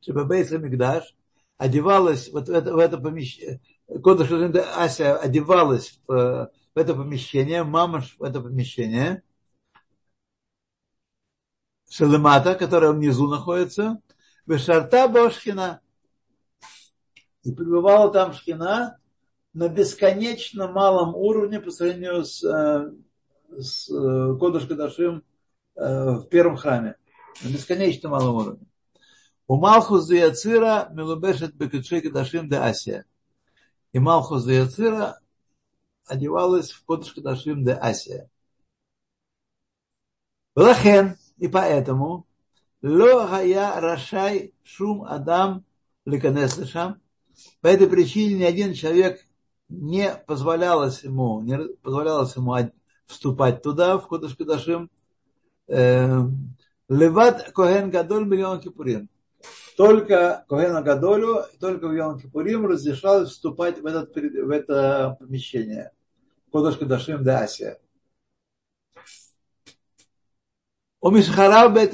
[0.00, 1.14] Шебабейса Мигдаш,
[1.56, 3.60] одевалась вот в это, в это помещение,
[4.02, 4.30] Кодаш
[4.76, 9.22] Асия одевалась в, в это помещение, мамаш в это помещение,
[11.90, 14.00] Шелемата, которая внизу находится,
[14.46, 15.81] Бешарта Бошхина,
[17.42, 18.98] и пребывала там шхина
[19.52, 22.92] на бесконечно малом уровне по сравнению с, э,
[23.60, 25.20] с э, Кодыш э,
[25.74, 26.96] в первом храме.
[27.42, 28.66] На бесконечно малом уровне.
[29.46, 33.04] У Малхус Яцира Мелубешет Бекачей Кадашим де Асия.
[33.92, 35.20] И Малхус Яцира
[36.06, 38.30] одевалась в Кодыш Кадашим де Асия.
[40.54, 42.26] Лахен, и поэтому,
[42.82, 45.64] Ло Хая Рашай Шум Адам
[46.04, 47.01] Леканес Шам,
[47.60, 49.24] по этой причине ни один человек
[49.68, 52.56] не позволялось ему, не позволялось ему
[53.06, 54.90] вступать туда, в Кодыш Кадашим.
[55.68, 56.56] Эм,
[56.88, 59.08] Леват Коген Гадоль миллион Кипурин.
[59.76, 65.92] Только Когена Гадолю, только в Йом Кипурим разрешалось вступать в, этот, в это помещение.
[66.50, 67.78] Кодыш Кадашим Асия.
[71.00, 71.92] У Мишхарав Бет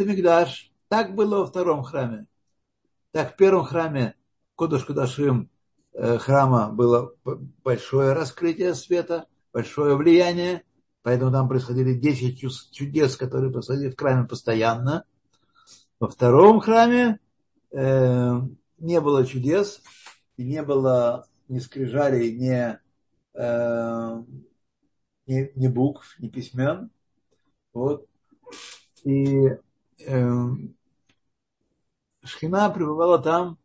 [0.89, 2.27] Так было во втором храме.
[3.13, 4.18] Так в первом храме
[4.59, 5.51] Кодыш Кудашим
[5.93, 7.15] э, храма было
[7.63, 10.65] большое раскрытие света, большое влияние,
[11.03, 15.05] поэтому там происходили 10 чудес, которые происходили в храме постоянно.
[16.01, 17.21] Во втором храме
[17.71, 18.33] э,
[18.79, 19.81] не было чудес,
[20.37, 22.79] и не было ни скрижалей, ни,
[23.35, 24.23] э,
[25.29, 26.91] ни, ни букв, ни письмен.
[27.73, 28.09] Вот.
[29.05, 29.51] И
[30.05, 30.33] э,
[32.25, 33.57] Шхина пребывала там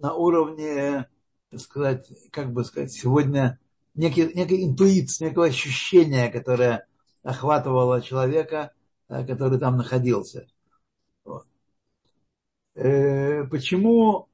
[0.00, 1.08] на уровне,
[1.50, 3.58] так сказать, как бы сказать, сегодня
[3.94, 6.86] некий, некой интуиции, некого ощущения, которое
[7.22, 8.72] охватывало человека,
[9.08, 10.46] э, который там находился.
[11.24, 11.46] Вот.
[12.74, 14.28] Э, почему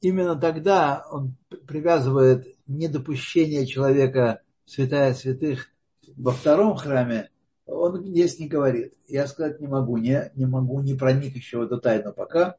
[0.00, 5.68] именно тогда он привязывает недопущение человека святая святых
[6.16, 7.30] во втором храме,
[7.66, 8.94] он здесь не говорит.
[9.06, 12.56] Я сказать не могу, не, не могу, не проник еще в эту тайну пока.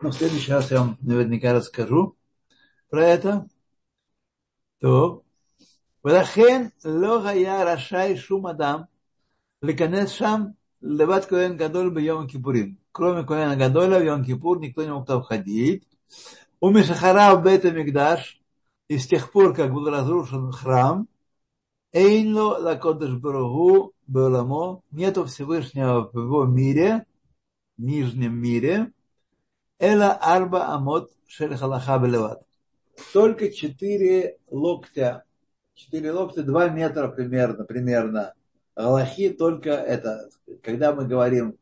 [0.00, 2.16] Но в следующий раз я вам наверняка расскажу
[2.88, 3.46] про это.
[4.80, 5.22] То.
[6.04, 8.80] ולכן לא היה רשאי שום אדם
[9.62, 10.42] להיכנס שם
[10.82, 12.74] לבד כהן גדול ביום הכיפורים.
[12.92, 15.86] Кроме כהן הגדול ביום כיפור никто не мог там ходить.
[16.60, 18.40] Умешахарав бета Мигдаш,
[18.88, 21.06] и с тех пор, как был разрушен храм,
[21.92, 27.06] Эйнло лакодыш барагу Беламо, нету Всевышнего в его мире,
[27.78, 28.92] нижнем мире,
[29.79, 32.41] Эла Арба Амот Шерхалаха Белеват.
[33.13, 35.25] Только четыре локтя,
[35.73, 38.33] четыре локтя, два метра примерно, примерно.
[38.75, 40.29] Галахи только это,
[40.61, 41.57] когда мы говорим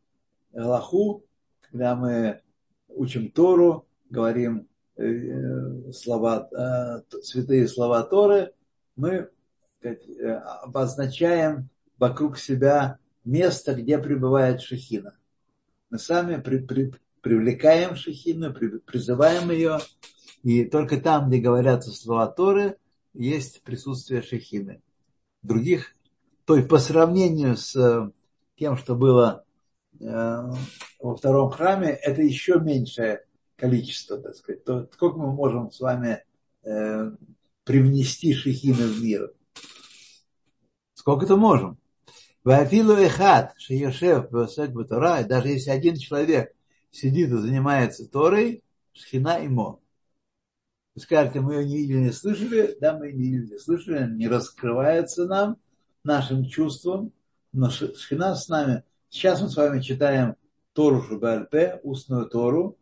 [0.52, 1.24] Галаху,
[1.62, 2.42] когда мы
[2.88, 8.54] учим Тору, говорим Э, слова, э, святые слова Торы,
[8.96, 9.30] мы
[9.82, 9.96] э,
[10.62, 15.18] обозначаем вокруг себя место, где пребывает Шехина.
[15.90, 19.80] Мы сами при, при, привлекаем Шехину, при, призываем ее,
[20.44, 22.78] и только там, где говорятся слова Торы,
[23.14, 24.82] есть присутствие Шехины.
[25.42, 25.96] Других,
[26.46, 28.12] то есть по сравнению с
[28.58, 29.46] тем, что было
[30.00, 36.24] во втором храме, это еще меньшее количество, так сказать, то сколько мы можем с вами
[36.64, 37.12] э,
[37.64, 39.34] привнести шехины в мир?
[40.94, 41.78] Сколько-то можем.
[42.44, 43.54] Вафилу эхат
[44.72, 46.54] батура, даже если один человек
[46.94, 49.80] сидит и занимается Торой, шхина имо.
[50.96, 54.28] Вы скажете, мы ее не видели, не слышали, да, мы не видели, не слышали, не
[54.28, 55.58] раскрывается нам,
[56.04, 57.12] нашим чувствам,
[57.52, 58.84] но шхина с нами.
[59.10, 60.36] Сейчас мы с вами читаем
[60.74, 62.78] Тору Шубальпе, устную Тору,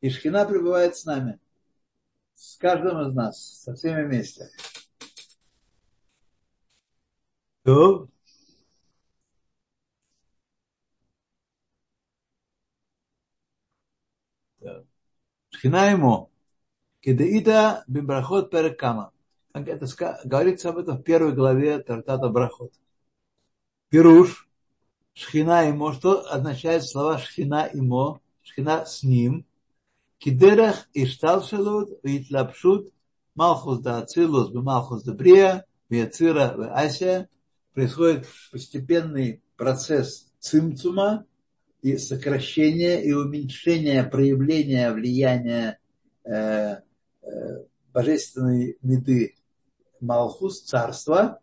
[0.00, 1.40] и Шхина пребывает с нами.
[2.34, 4.50] С каждым из нас, со всеми вместе.
[7.62, 8.08] То.
[15.56, 16.30] Шхина ему.
[17.00, 19.12] Кедаита бимбрахот перекама.
[19.54, 19.86] Это
[20.24, 22.74] говорится об этом в первой главе Тартата Брахот.
[23.88, 24.48] Пируш,
[25.14, 29.46] шхина имо, что означает слова шхина имо, шхина с ним,
[30.18, 32.92] Кидерах Ишталшелут Витлапшут
[33.34, 37.28] Малхус да Ацилус Малхус да Брия Виацира Ася
[37.72, 41.24] происходит постепенный процесс цимцума
[41.82, 45.78] и сокращения и уменьшения проявления влияния
[46.24, 46.76] э,
[47.22, 47.28] э,
[47.92, 49.34] божественной меды
[50.00, 51.40] Малхус, царства,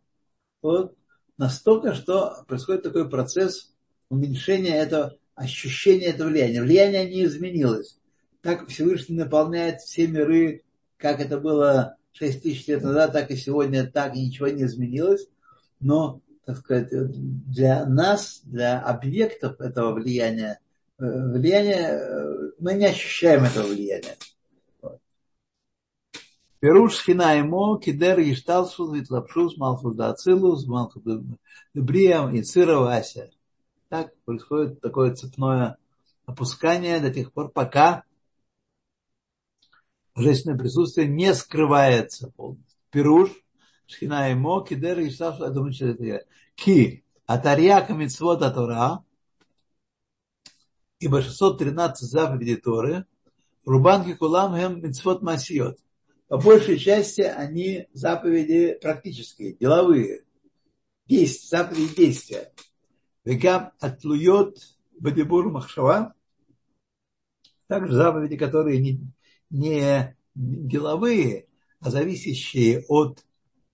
[0.61, 0.95] вот,
[1.37, 3.73] настолько, что происходит такой процесс
[4.09, 6.61] уменьшения этого ощущения этого влияния.
[6.61, 7.97] Влияние не изменилось
[8.43, 10.63] так Всевышний наполняет все миры,
[10.97, 15.27] как это было 6 тысяч лет назад, так и сегодня, так и ничего не изменилось.
[15.79, 20.59] Но, так сказать, для нас, для объектов этого влияния,
[20.99, 24.17] э, влияние, э, мы не ощущаем этого влияния.
[26.59, 33.31] Перуш хина ему, кидер ешталсус, витлапшус, малхус да ацилус, малхус да и цирова ася.
[33.89, 35.77] Так происходит такое цепное
[36.25, 38.05] опускание до тех пор, пока
[40.15, 42.79] божественное присутствие не скрывается полностью.
[42.91, 43.42] Пируш,
[43.93, 46.25] шхина ему, кидер и шташу, это это
[46.55, 49.03] Ки, атарьяка митцвот атора,
[50.99, 53.05] ибо 613 заповедей Торы,
[53.65, 55.77] рубанки кулам хем митцвот масиот.
[56.27, 60.23] По большей части они заповеди практические, деловые.
[61.05, 62.51] Есть заповеди действия.
[63.23, 64.57] Векам отлует
[64.99, 66.13] бадибур махшава,
[67.67, 69.01] также заповеди, которые не,
[69.49, 71.47] не деловые,
[71.79, 73.25] а зависящие от,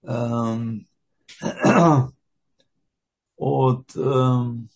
[3.38, 4.70] от эм,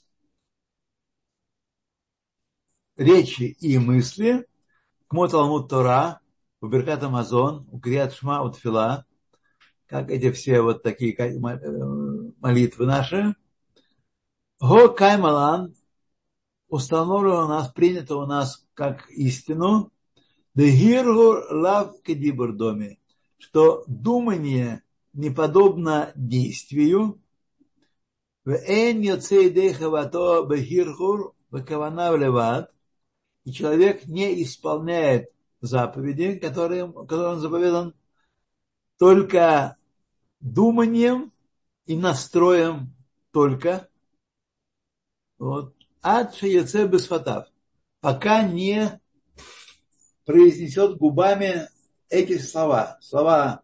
[2.98, 4.46] речи и мысли,
[5.08, 6.20] к Талмуд Тора,
[6.62, 9.06] у Беркат Амазон, у Криат Шма, у Тфила,
[9.86, 11.40] как эти все вот такие э,
[12.40, 13.36] молитвы наши.
[14.60, 15.76] Го Каймалан
[16.70, 19.92] установлено у нас, принято у нас как истину,
[20.56, 23.00] Дегиргур лав кедибур доме,
[23.40, 24.84] что думание
[25.14, 27.22] не подобно действию,
[33.46, 35.30] и человек не исполняет
[35.62, 37.94] заповеди, которые, которые он заповедан,
[38.98, 39.78] только
[40.40, 41.32] думанием
[41.86, 42.94] и настроем
[43.32, 43.90] только.
[45.38, 45.76] Вот.
[46.02, 46.90] Ад шееце.
[48.02, 49.00] Пока не
[50.26, 51.70] произнесет губами
[52.10, 52.98] эти слова.
[53.02, 53.63] Слова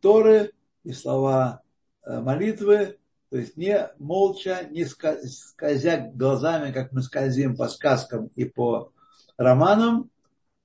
[0.00, 0.52] Торы
[0.84, 1.62] и слова
[2.04, 2.98] э, молитвы,
[3.30, 8.92] то есть не молча, не скользя глазами, как мы скользим по сказкам и по
[9.36, 10.10] романам,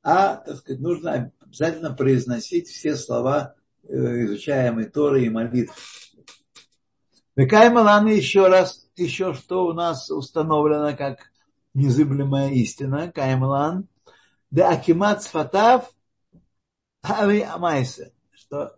[0.04, 3.96] а, так сказать, нужно обязательно произносить все слова э,
[4.26, 5.74] изучаемой Торы и молитвы.
[7.36, 11.32] Векаймаланы еще раз, еще что у нас установлено как
[11.74, 13.88] незыблемая истина, Каймалан,
[14.50, 15.90] да акимат сфатав
[17.04, 18.78] ави амайса, что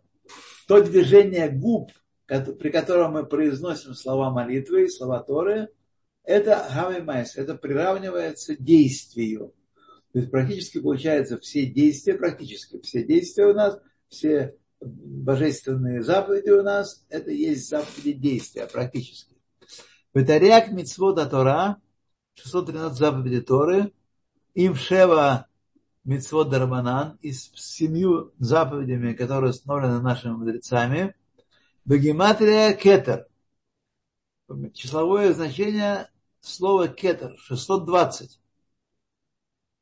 [0.67, 1.91] то движение губ,
[2.27, 5.69] при котором мы произносим слова молитвы и слова Торы,
[6.23, 9.53] это хави майс, это приравнивается действию.
[10.13, 16.61] То есть практически получается все действия, практически все действия у нас, все божественные заповеди у
[16.61, 19.35] нас, это есть заповеди действия практически.
[20.13, 21.77] Ветаряк митцвода Тора,
[22.35, 23.91] 613 заповеди Торы,
[24.53, 25.47] им шева
[26.03, 31.15] митцвот дарбанан и с семью заповедями, которые установлены нашими мудрецами,
[31.85, 33.27] бегематрия кетер.
[34.73, 36.09] Числовое значение
[36.41, 38.39] слова кетер, 620.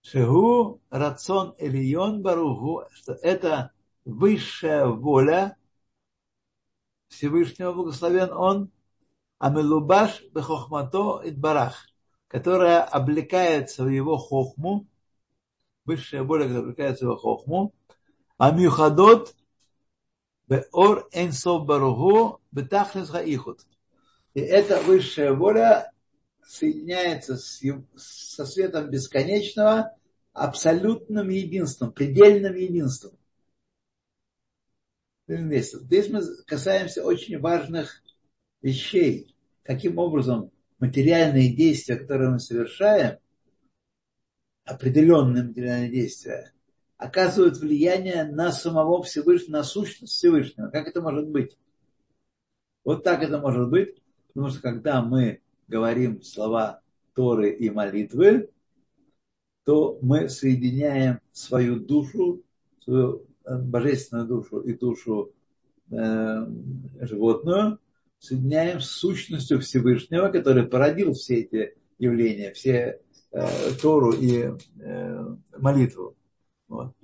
[0.04, 3.72] Шегу рацион элион баругу, что это
[4.06, 5.58] высшая воля
[7.08, 8.72] Всевышнего благословен он,
[9.38, 11.88] Амелубаш бехохмато идбарах,
[12.28, 14.88] которая облекается в его хохму,
[15.92, 17.74] высшая воля, которая облекается в хохму,
[18.38, 19.36] Амюхадот
[20.48, 23.66] беор энсов баругу бетахлес хаихут.
[24.34, 25.92] И эта высшая воля
[26.46, 27.62] соединяется с,
[27.98, 29.96] со светом бесконечного
[30.34, 33.18] абсолютным единством, предельным единством.
[35.28, 38.02] Здесь мы касаемся очень важных
[38.62, 39.36] вещей.
[39.64, 43.20] Каким образом материальные действия, которые мы совершаем,
[44.72, 46.54] определенные материальные действия,
[46.98, 50.70] оказывают влияние на самого Всевышнего, на сущность Всевышнего.
[50.70, 51.58] Как это может быть?
[52.84, 56.82] Вот так это может быть, потому что когда мы говорим слова
[57.14, 58.50] Торы и молитвы,
[59.66, 62.44] то мы соединяем свою душу,
[62.84, 65.34] свою э, божественную душу и душу
[65.92, 66.48] э,
[67.02, 67.80] животную,
[68.18, 73.02] соединяем с сущностью Всевышнего, который породил все эти явления, все
[73.32, 76.16] э, Тору и э, молитву.
[76.68, 76.96] Вот.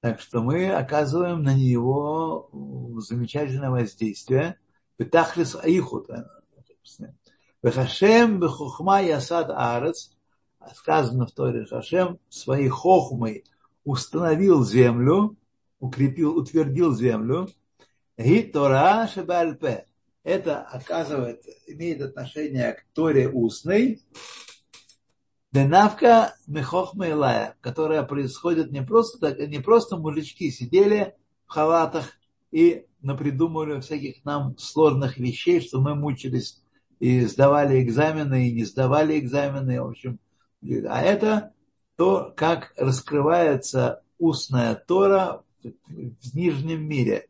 [0.00, 2.50] Так что мы оказываем на него
[2.98, 4.58] замечательное воздействие.
[4.96, 6.08] Петахлис Аихут,
[7.62, 10.12] Вехашем бехухма ясад арец,
[10.74, 13.44] сказано в Торе, Хашем своей хохмой
[13.84, 15.36] установил землю,
[15.78, 17.48] укрепил, утвердил землю.
[18.16, 19.86] И Тора Шебальпе.
[20.24, 24.02] Это оказывает, имеет отношение к Торе устной.
[25.52, 31.14] Денавка Мехохма которая происходит не просто так, не просто мужички сидели
[31.46, 32.10] в халатах
[32.50, 36.62] и напридумывали всяких нам сложных вещей, что мы мучились
[37.00, 40.18] и сдавали экзамены, и не сдавали экзамены, в общем.
[40.88, 41.52] А это
[41.96, 47.28] то, как раскрывается устная Тора в нижнем мире.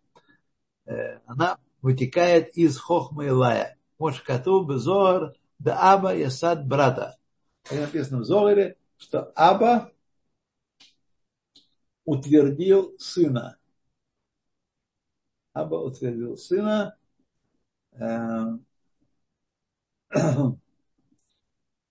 [0.86, 3.76] Э, она вытекает из Хохма Илая.
[3.98, 7.18] Мошкату Безор да Аба Ясад брата.
[7.64, 9.92] Как написано в Зогаре, что Аба
[12.06, 13.58] утвердил сына.
[15.52, 16.96] Аба утвердил сына.
[17.92, 18.46] Э,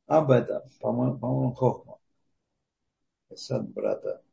[0.08, 2.00] об этом, по-моему, по Хохма,
[3.36, 4.24] сын брата.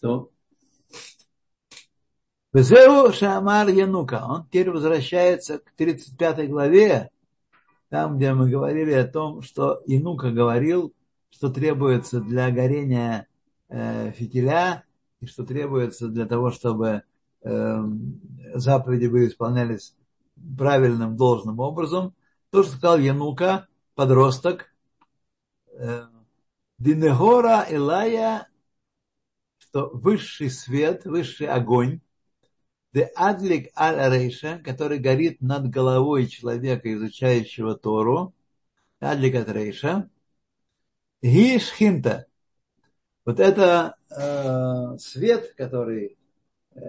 [0.00, 0.31] То
[2.52, 4.24] Безеу Шамар Янука.
[4.28, 7.10] Он теперь возвращается к 35 главе,
[7.88, 10.92] там, где мы говорили о том, что Янука говорил,
[11.30, 13.26] что требуется для горения
[13.68, 14.84] э, фитиля,
[15.20, 17.04] и что требуется для того, чтобы
[17.44, 18.20] Эм,
[18.54, 19.96] заповеди бы исполнялись
[20.56, 22.14] правильным, должным образом.
[22.50, 24.66] то, что сказал Янука, подросток,
[25.72, 26.02] э,
[26.78, 28.48] Динегора Илая,
[29.58, 32.00] что высший свет, высший огонь,
[32.92, 38.34] де адлик аль рейша, который горит над головой человека, изучающего Тору,
[39.00, 40.10] адлик от рейша,
[41.22, 42.26] ги шхинта.
[43.24, 46.18] Вот это э, свет, который,
[46.74, 46.80] э,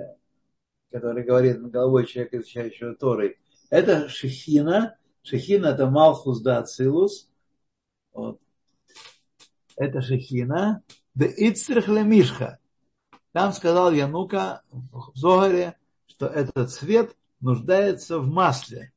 [0.91, 3.38] который говорит над головой человека, изучающего Торы,
[3.70, 4.97] это шехина.
[5.22, 7.30] Шехина это Малхус да Ацилус.
[8.12, 8.39] Вот.
[9.78, 10.84] Это шехина.
[11.16, 12.60] Да Ицрих Мишха.
[13.32, 15.76] Там сказал Янука в Зогаре,
[16.16, 18.91] что этот цвет нуждается в масле.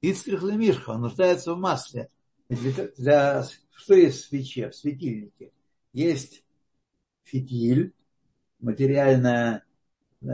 [0.00, 2.08] Ицрих Мишха, он нуждается в масле.
[2.48, 3.44] Для, для,
[3.74, 5.52] что есть в свече, в светильнике?
[5.92, 6.44] Есть
[7.22, 7.92] фитиль,
[8.58, 9.64] материальное
[10.22, 10.26] э,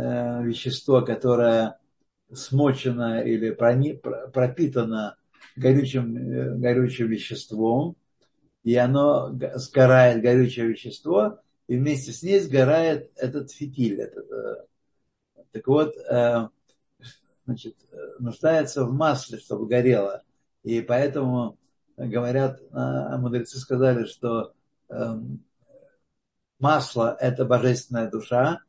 [0.45, 1.79] вещество, которое
[2.33, 5.17] смочено или пропитано
[5.57, 7.97] горючим, э, горючим веществом,
[8.63, 14.01] и оно сгорает, горючее вещество, и вместе с ней сгорает этот фитиль.
[14.01, 14.67] Этот, э,
[15.53, 16.49] так вот, э,
[17.45, 17.77] значит,
[18.19, 20.23] нуждается в масле, чтобы горело.
[20.63, 21.59] И поэтому
[21.97, 24.53] говорят, а мудрецы сказали, что
[24.89, 25.45] эм,
[26.59, 28.63] масло– это божественная душа,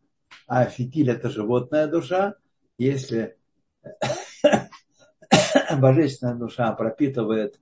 [0.47, 2.35] а фитиль– это животная душа.
[2.77, 3.37] Если
[5.79, 7.59] божественная душа пропитывает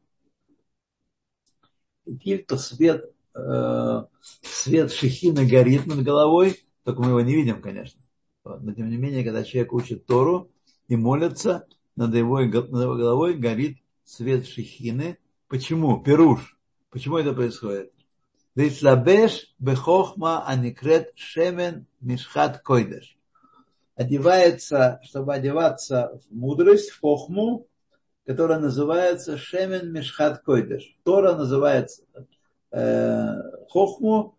[2.05, 4.03] фитиль, то свет, э,
[4.41, 8.01] свет шехина горит над головой, только мы его не видим, конечно.
[8.45, 10.51] Но тем не менее, когда человек учит Тору
[10.87, 15.17] и молится, над его, над его головой горит свет шехины.
[15.47, 16.01] Почему?
[16.01, 16.57] Перуш.
[16.89, 17.91] Почему это происходит?
[18.55, 23.15] Витлабеш бехохма аникрет шемен мишхат койдеш
[23.95, 27.67] одевается, чтобы одеваться в мудрость, в хохму,
[28.25, 30.97] которая называется Шемен Мишхат Койдеш.
[31.03, 32.03] Тора называется
[32.71, 33.33] э,
[33.69, 34.37] хохму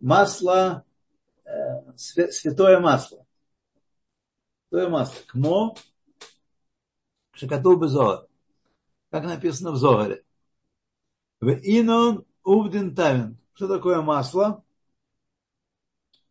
[0.00, 0.84] масло,
[1.44, 1.50] э,
[1.96, 3.24] святое масло.
[4.70, 5.22] Святое масло.
[5.28, 5.76] Кмо
[7.32, 8.26] Шакату Безоар.
[9.10, 10.24] Как написано в Зогаре.
[11.40, 13.38] В Инон Увдин Тавин.
[13.54, 14.62] Что такое масло?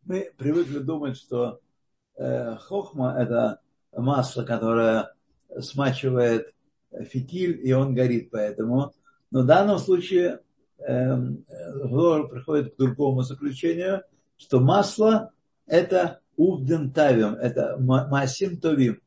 [0.03, 1.61] Мы привыкли думать, что
[2.17, 3.61] Э, хохма– это
[3.95, 5.13] масло, которое
[5.59, 6.53] смачивает
[7.11, 8.93] фитиль, и он горит поэтому.
[9.29, 10.41] Но в данном случае
[10.79, 14.03] Зор приходит к другому заключению,
[14.37, 15.31] что масло–
[15.65, 19.01] это увден тавим, это маасим товим.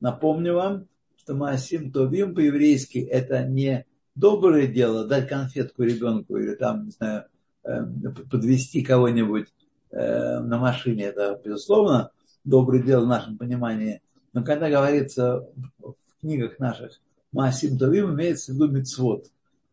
[0.00, 6.84] Напомню вам, что маасим товим по-еврейски– это не доброе дело, дать конфетку ребенку или там,
[6.84, 7.24] не знаю,
[7.64, 9.48] эм, подвести кого-нибудь
[9.90, 12.10] э, на машине, это безусловно–
[12.44, 14.02] доброе дело в нашем понимании.
[14.32, 17.00] Но когда говорится в книгах наших
[17.32, 19.26] Маасим Товим, имеется в виду Мицвод.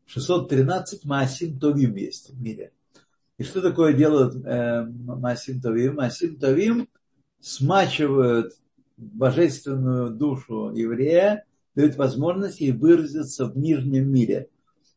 [0.07, 2.71] 613 Маасим Товим есть в мире.
[3.37, 5.95] И что такое делают э, Маасим Товим?
[5.95, 6.87] Маасим Товим
[7.41, 8.53] смачивают
[8.97, 14.49] божественную душу еврея, дают возможность ей выразиться в нижнем мире.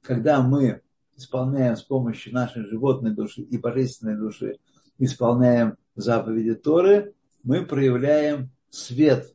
[0.03, 0.83] Когда мы
[1.17, 4.59] исполняем с помощью нашей животной души и божественной души,
[4.99, 9.35] исполняем заповеди Торы, мы проявляем свет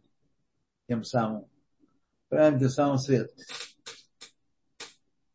[0.87, 1.45] тем самым.
[2.27, 3.31] Проявляем тем самым свет.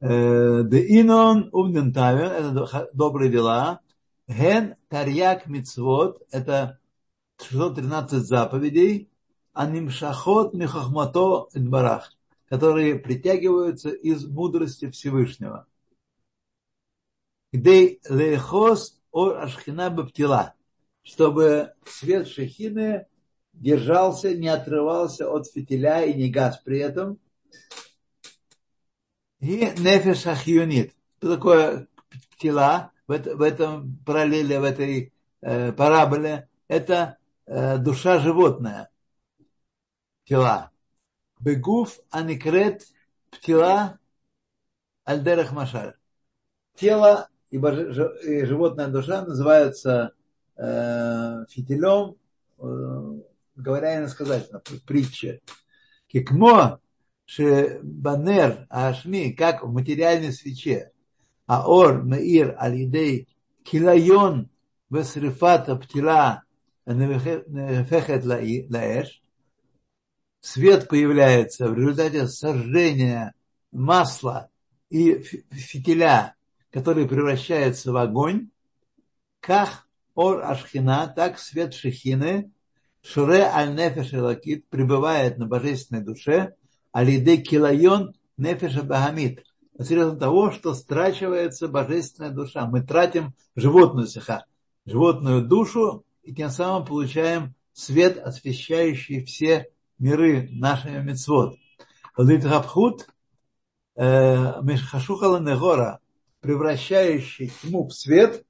[0.00, 3.80] Э, де инон умнентавен, это добрые дела.
[4.28, 6.78] Ген тарьяк мицвод, это
[7.38, 9.10] 613 заповедей.
[9.52, 12.12] Анимшахот михахмато идбарах,
[12.48, 15.66] которые притягиваются из мудрости Всевышнего.
[17.52, 20.54] Где лехос ор ашхина баптила
[21.04, 23.06] чтобы свет шехины
[23.52, 27.20] держался, не отрывался от фитиля и не газ при этом.
[29.38, 30.94] И нефеш ахионит.
[31.18, 31.88] Что такое
[32.38, 35.12] тела в, это, в этом параллеле, в этой
[35.42, 36.48] э, параболе?
[36.66, 38.90] Это душа животная.
[40.24, 40.70] Тела.
[41.40, 42.82] Бегуф аникрет
[43.30, 43.98] птила
[45.04, 45.98] альдерах машар.
[46.76, 47.58] Тело и,
[48.44, 50.12] животная душа называются
[50.56, 52.16] э, фитилем,
[52.58, 53.20] э,
[53.56, 55.40] говоря иносказательно, притча.
[56.08, 56.80] Кикмо
[57.82, 60.92] банер ашми, как в материальной свече,
[61.46, 63.28] а ор меир алидей
[63.64, 64.50] килайон
[64.90, 66.43] весрифата птила
[66.86, 69.22] нефехет лаэш,
[70.40, 73.34] свет появляется в результате сожжения
[73.72, 74.50] масла
[74.90, 75.18] и
[75.50, 76.34] фитиля,
[76.70, 78.50] который превращается в огонь,
[79.40, 82.52] как Ор Ашхина, так свет Шехины,
[83.02, 86.54] Шуре Аль Нефеш Лакит пребывает на божественной душе,
[86.92, 89.44] Алиде Килайон нефеша багамит.
[89.76, 92.66] Посредством того, что страчивается божественная душа.
[92.66, 94.46] Мы тратим животную сиха,
[94.86, 101.56] животную душу, и тем самым получаем свет, освещающий все миры нашими мецвод.
[102.16, 103.08] Литгабхут
[103.96, 106.00] э, Мешхашухала Негора,
[106.40, 108.44] превращающий тьму в свет,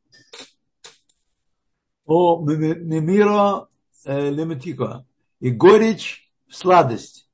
[2.07, 3.69] о Мемиро
[4.05, 5.07] э, Лемитико,
[5.41, 7.29] и горечь в сладость.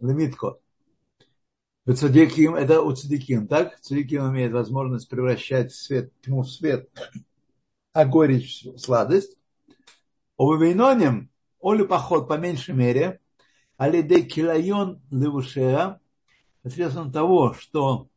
[0.00, 0.58] Лемитко.
[1.86, 3.78] Цадиким, это у цадиким, так?
[3.80, 6.88] Цадиким имеет возможность превращать свет, тьму в свет,
[7.94, 9.38] а горечь сладость.
[10.36, 11.30] У Вейноним,
[11.62, 13.20] олю поход по меньшей мере,
[13.76, 16.00] алиде килайон левушея,
[16.62, 18.08] посредством того, что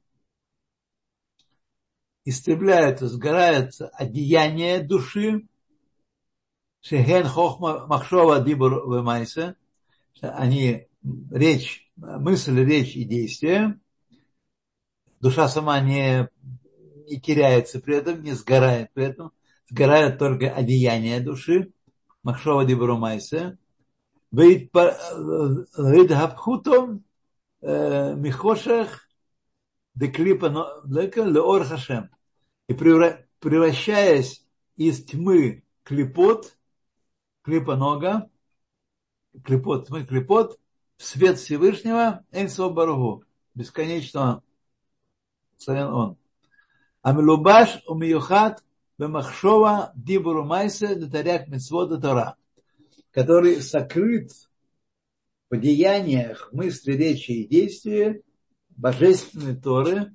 [2.26, 5.48] истребляются, сгораются одеяния души,
[6.82, 9.58] шехен хохма махшова дибур вемайса,
[10.22, 10.88] они
[11.30, 13.80] речь, мысль, речь и действие.
[15.20, 16.30] Душа сама не,
[17.08, 19.32] не теряется при этом, не сгорает при этом.
[19.70, 21.74] Сгорают только одеяния души.
[22.24, 23.58] Махшова дибрумайса.
[24.32, 27.04] Вейдхабхутом
[27.62, 29.10] э, михошех
[29.96, 30.48] деклипа
[30.86, 32.10] леор хашем.
[32.68, 34.46] И превращаясь
[34.76, 36.58] из тьмы клипот,
[37.44, 38.30] клипа нога,
[39.44, 40.60] клипот, тьмы клипот,
[40.98, 43.24] свет Всевышнего, Эйнсо Баругу,
[43.56, 44.44] бесконечно
[45.58, 46.18] царен он.
[47.02, 48.64] Амилубаш умиюхат
[48.98, 52.36] бемахшова дибуру майсе детаряк митцвода Тора,
[53.12, 54.32] который сокрыт
[55.50, 58.22] в деяниях, мысли, речи и действия
[58.70, 60.14] божественной Торы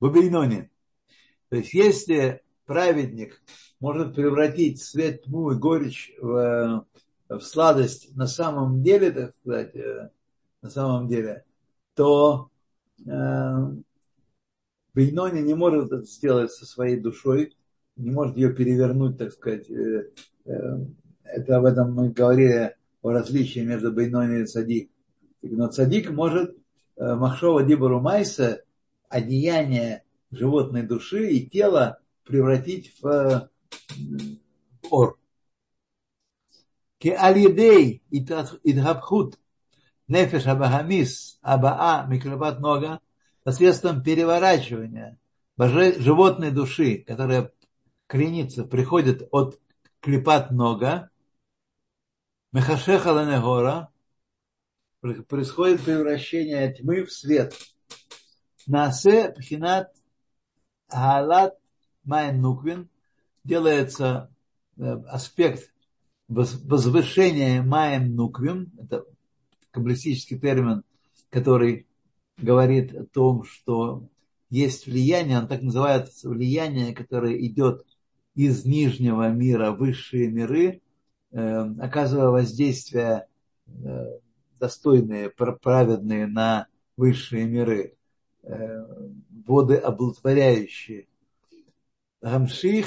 [0.00, 0.70] в Бейноне.
[1.48, 3.42] То есть, если праведник
[3.80, 6.86] может превратить свет, тьму и горечь в
[7.28, 10.10] в сладость на самом деле, так сказать, э,
[10.62, 11.44] на самом деле,
[11.94, 12.50] то
[13.04, 13.10] э,
[14.96, 17.54] Бейнони не может это сделать со своей душой,
[17.96, 19.70] не может ее перевернуть, так сказать.
[19.70, 20.10] Э,
[20.46, 20.78] э,
[21.22, 24.90] это об этом мы говорили о различии между Бейнони и Садик.
[25.42, 26.56] Но цадик может
[26.96, 28.62] э, Махшова Дибору Майса,
[29.10, 33.50] одеяние животной души и тела превратить в
[34.90, 35.18] ор.
[36.96, 39.38] Кеалидей идхабхут
[40.08, 43.00] нефеш абахамис абаа микробат нога
[43.46, 45.20] посредством переворачивания
[45.56, 47.52] животной души, которая
[48.08, 49.60] кренится, приходит от
[50.00, 51.10] клепат нога,
[52.50, 53.92] мехашеха ланегора,
[55.28, 57.54] происходит превращение тьмы в свет.
[58.66, 59.94] Насе пхинат
[60.90, 61.56] галат
[62.02, 62.88] майн нуквин
[63.44, 64.28] делается
[64.76, 65.72] аспект
[66.26, 69.04] возвышение маем нуквим, это
[69.70, 70.82] каббалистический термин,
[71.30, 71.85] который
[72.36, 74.08] говорит о том, что
[74.50, 77.84] есть влияние, он так называется, влияние, которое идет
[78.34, 80.82] из нижнего мира в высшие миры,
[81.32, 81.38] э,
[81.80, 83.26] оказывая воздействие
[83.66, 84.18] э,
[84.60, 86.66] достойные, праведные на
[86.96, 87.96] высшие миры,
[88.42, 88.86] э,
[89.46, 91.06] воды облутворяющие.
[92.20, 92.86] Гамших,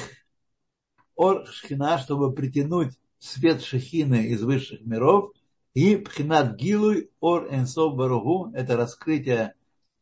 [1.16, 5.34] ор шхина, чтобы притянуть свет Шехины из высших миров,
[5.74, 9.54] и Пхинат Гилуй Ор Энсов Баругу, это раскрытие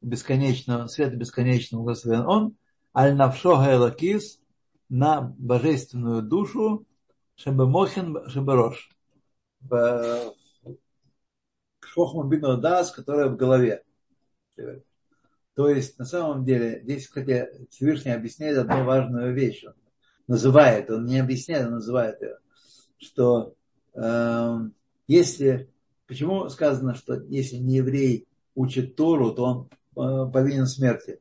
[0.02, 2.58] бесконечного, света бесконечного благословен он,
[2.96, 4.40] Аль Навшога Элакис,
[4.90, 6.86] на божественную душу,
[7.36, 8.90] Шебемохин Шеберош,
[11.82, 13.84] Шохма Бину Дас, которая в голове.
[15.56, 19.64] То есть, на самом деле, здесь, кстати, Всевышний объясняет одну важную вещь.
[19.66, 19.74] Он
[20.28, 22.38] называет, он не объясняет, он называет ее
[22.98, 23.56] что
[23.94, 24.60] э,
[25.08, 25.70] если,
[26.08, 31.20] почему сказано, что если не еврей учит Тору, то он э, повинен смерти.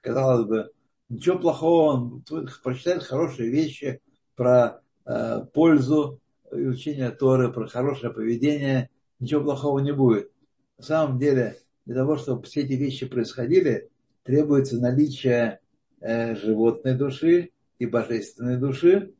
[0.00, 0.70] Казалось бы,
[1.08, 2.24] ничего плохого, он
[2.62, 4.00] прочитает хорошие вещи
[4.34, 10.30] про э, пользу изучения Торы, про хорошее поведение, ничего плохого не будет.
[10.78, 13.90] На самом деле, для того, чтобы все эти вещи происходили,
[14.22, 15.60] требуется наличие
[16.00, 19.12] э, животной души и божественной души,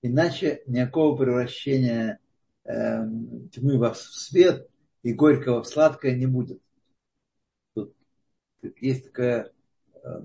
[0.00, 2.20] Иначе никакого превращения
[2.68, 4.68] тьмы в свет
[5.02, 6.60] и горького в сладкое не будет.
[7.74, 7.94] Тут
[8.80, 9.50] есть такая
[9.94, 10.20] э,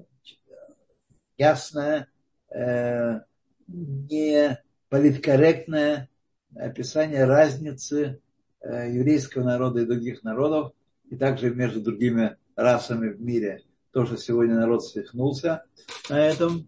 [1.38, 2.10] ясное,
[2.50, 3.22] э,
[3.68, 6.10] не политкорректное
[6.56, 8.22] описание разницы
[8.60, 10.74] э, еврейского народа и других народов,
[11.10, 13.64] и также между другими расами в мире.
[13.92, 15.64] То, что сегодня народ свихнулся
[16.10, 16.68] на этом,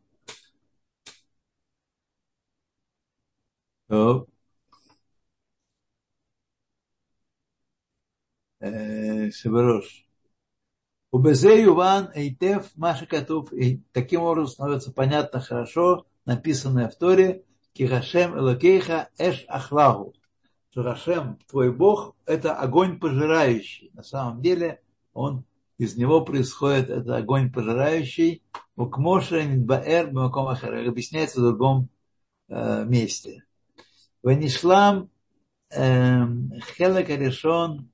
[8.59, 10.05] Шеберош.
[11.11, 13.53] У Безе Юван Эйтев Маша Катув.
[13.53, 17.43] И таким образом становится понятно хорошо, написанное в Торе,
[17.73, 20.13] Кихашем Элокейха Эш Ахлагу.
[20.71, 23.91] Что Рашем, твой Бог, это огонь пожирающий.
[23.93, 24.81] На самом деле
[25.13, 25.45] он
[25.77, 28.43] из него происходит этот огонь пожирающий.
[28.75, 31.89] Укмоша Нидбаэр Бимаком объясняется в другом
[32.49, 33.43] э, месте.
[34.21, 35.09] Ванишлам
[35.69, 36.25] э,
[36.75, 37.89] Хелек Аришон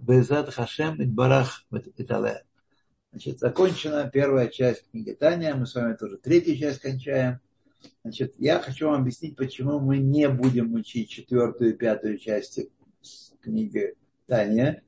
[0.00, 2.44] Безат Хашем Идбарах Итале.
[3.10, 5.54] Значит, закончена первая часть книги Таня.
[5.54, 7.40] Мы с вами тоже третью часть кончаем.
[8.02, 12.70] Значит, я хочу вам объяснить, почему мы не будем учить четвертую и пятую части
[13.40, 13.94] книги
[14.26, 14.82] Таня.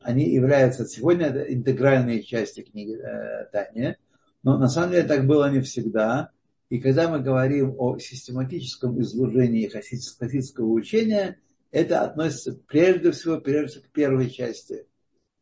[0.00, 3.98] Они являются сегодня это интегральные части книги э, Таня.
[4.42, 6.30] Но на самом деле так было не всегда.
[6.68, 11.38] И когда мы говорим о систематическом изложении хасидского учения,
[11.76, 14.86] это относится прежде всего, прежде всего к первой части,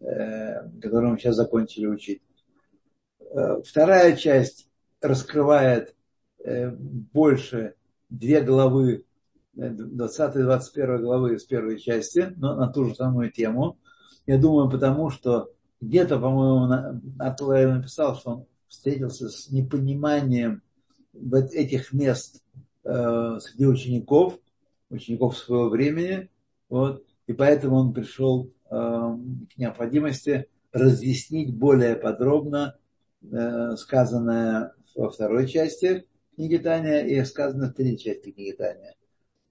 [0.01, 2.23] э, которую мы сейчас закончили учить.
[3.21, 4.69] Э, вторая часть
[5.01, 5.95] раскрывает
[6.45, 7.75] э, больше
[8.11, 9.05] две главы,
[9.53, 13.79] 20 и 21 главы из первой части, но на ту же самую тему.
[14.27, 20.63] Я думаю, потому что где-то, по-моему, Атлай написал, что он встретился с непониманием
[21.13, 22.43] вот этих мест
[22.83, 24.41] среди учеников,
[24.91, 26.31] учеников своего времени,
[26.69, 32.77] вот, и поэтому он пришел э, к необходимости разъяснить более подробно
[33.23, 38.95] э, сказанное во второй части книги Таня и сказанное в третьей части книги Таня.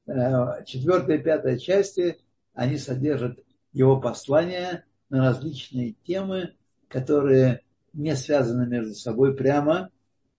[0.05, 2.17] Э, четвертая и пятая части,
[2.53, 3.39] они содержат
[3.71, 6.53] его послания на различные темы,
[6.87, 7.61] которые
[7.93, 9.89] не связаны между собой прямо,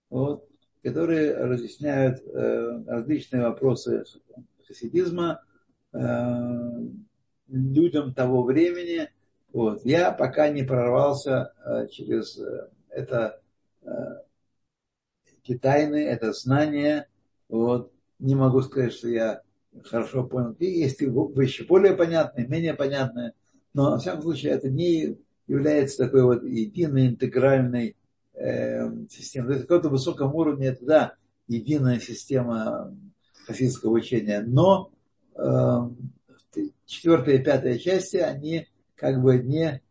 [0.09, 0.47] вот,
[0.83, 4.03] которые разъясняют э, различные вопросы
[4.67, 5.41] хасидизма
[5.93, 5.99] э,
[7.47, 9.09] людям того времени.
[9.53, 9.85] Вот.
[9.85, 13.41] Я пока не прорвался э, через э, это,
[13.83, 13.89] э,
[15.43, 17.07] эти тайны, это знание.
[17.49, 17.91] Вот.
[18.19, 19.41] Не могу сказать, что я
[19.83, 20.55] хорошо понял.
[20.59, 23.33] И есть вещи более понятные, менее понятные.
[23.73, 27.95] Но, во всяком случае, это не является такой вот единой, интегральной
[28.33, 29.55] э, системой.
[29.55, 31.13] На каком-то высоком уровне это, да,
[31.47, 32.95] единая система
[33.45, 34.91] хасидского учения, но
[35.35, 35.41] э,
[36.85, 39.81] четвертая и пятая части, они как бы не,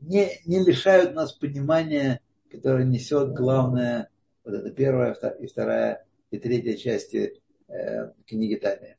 [0.00, 4.08] не, не лишают нас понимания, которое несет главное,
[4.44, 8.96] вот это первая и вторая и третья части э, книги Тами.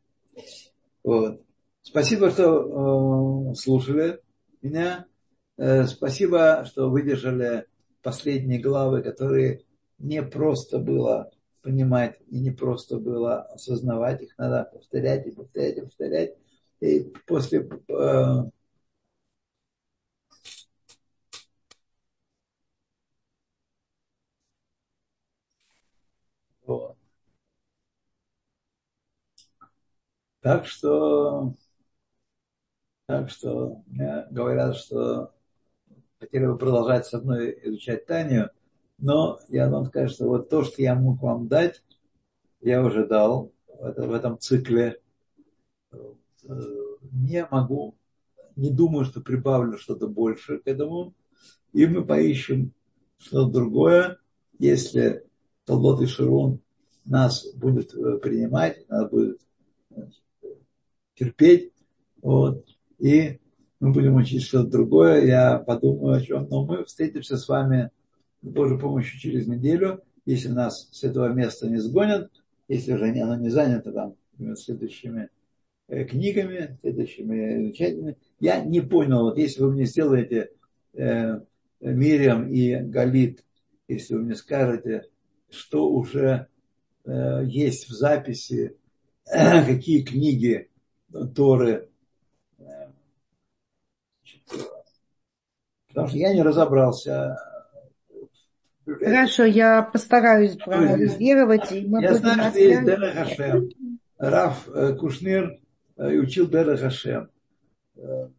[1.03, 1.43] Вот.
[1.81, 4.21] Спасибо, что э, слушали
[4.61, 5.07] меня.
[5.57, 7.65] Э, спасибо, что выдержали
[8.01, 9.63] последние главы, которые
[9.97, 11.31] не просто было
[11.61, 16.35] понимать, и не просто было осознавать, их надо повторять и повторять и повторять.
[16.81, 18.43] И после э.
[30.41, 31.53] Так что,
[33.05, 33.83] так что
[34.31, 35.33] говорят, что
[36.19, 38.51] хотели бы продолжать со мной изучать Танию,
[39.01, 41.83] но я вам скажу, что вот то, что я мог вам дать,
[42.61, 44.99] я уже дал в, это, в этом цикле.
[47.11, 47.95] Не могу,
[48.55, 51.13] не думаю, что прибавлю что-то больше к этому.
[51.73, 52.73] И мы поищем
[53.17, 54.17] что-то другое.
[54.59, 55.25] Если
[55.65, 56.59] Талбот и Ширун
[57.03, 59.39] нас будет э, принимать, нас будет
[61.15, 61.73] терпеть,
[62.21, 62.67] вот,
[62.99, 63.39] и
[63.79, 67.89] мы будем учить что-то другое, я подумаю о чем, но мы встретимся с вами
[68.41, 72.31] с Божьей помощью через неделю, если нас с этого места не сгонят,
[72.67, 74.15] если уже оно не занято там
[74.55, 75.29] следующими
[75.87, 78.17] э, книгами, следующими изучателями.
[78.39, 80.51] Я не понял, вот если вы мне сделаете
[80.93, 81.39] э,
[81.79, 83.43] Мириам и Галит,
[83.87, 85.05] если вы мне скажете,
[85.49, 86.47] что уже
[87.05, 88.77] э, есть в записи,
[89.31, 90.69] э, какие книги
[91.35, 91.89] Торы,
[92.57, 92.63] э,
[95.89, 97.37] потому что я не разобрался
[98.85, 101.71] Хорошо, я постараюсь проанализировать.
[101.71, 103.69] И мы я знаю, что есть Дера Хашем.
[104.17, 105.59] Раф э, Кушнир
[105.97, 107.29] э, учил Дера Хашем.
[107.95, 108.29] Э,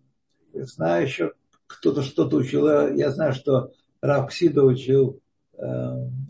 [0.53, 1.33] я знаю еще,
[1.67, 2.67] кто-то что-то учил.
[2.95, 5.21] Я знаю, что Раф Ксида учил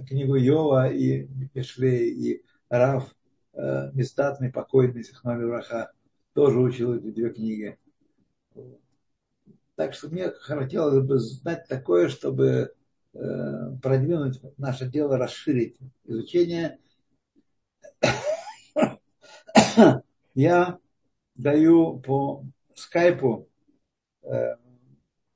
[0.06, 3.14] книгу Йова и Мишлей, и Раф
[3.54, 5.92] Мистатный, покойный Сихмали Раха,
[6.34, 7.78] тоже учил эти две книги.
[9.74, 12.74] Так что мне хотелось бы знать такое, чтобы
[13.12, 16.78] продвинуть наше дело, расширить изучение.
[20.34, 20.78] Я
[21.34, 22.44] даю по
[22.74, 23.48] скайпу
[24.22, 24.56] э,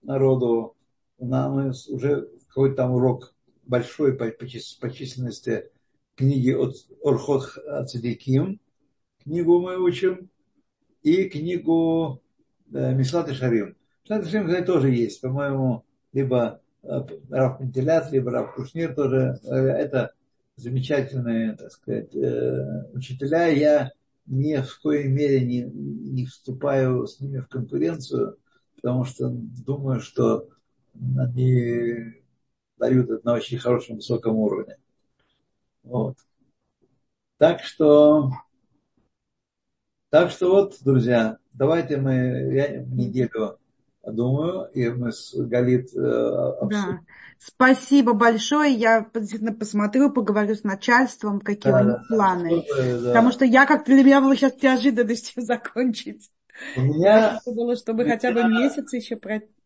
[0.03, 0.77] народу,
[1.19, 4.47] нам уже какой-то там урок большой по, по,
[4.81, 5.71] по численности
[6.15, 8.61] книги от Орхот Ацидиким,
[9.23, 10.31] книгу мы учим,
[11.03, 12.23] и книгу
[12.73, 13.77] э, Мислат и Шарим.
[14.05, 16.59] Мислат и Шарим, тоже есть, по-моему, либо э,
[17.31, 19.39] Раф Пентилят, либо Раф Кушнир тоже.
[19.45, 20.13] Э, это
[20.57, 23.47] замечательные, так сказать, э, учителя.
[23.49, 23.93] Я
[24.27, 28.39] ни в коей мере не, не вступаю с ними в конкуренцию,
[28.77, 30.49] потому что думаю, что
[30.95, 32.15] они
[32.79, 34.77] дают это на очень хорошем, высоком уровне.
[35.83, 36.17] Вот.
[37.39, 38.33] Так что,
[40.11, 42.15] так что вот, друзья, давайте мы
[42.55, 43.59] я неделю
[44.13, 46.97] думаю, и мы с Галит э, обсудим.
[46.97, 47.01] Да.
[47.39, 48.73] Спасибо большое.
[48.73, 52.63] Я действительно посмотрю, поговорю с начальством, какие да, у них да, планы.
[52.63, 53.09] Что, да.
[53.09, 56.31] Потому что я как-то для меня было сейчас неожиданностью закончить.
[56.77, 57.41] У меня...
[57.45, 59.17] Было, чтобы меня, хотя бы месяц еще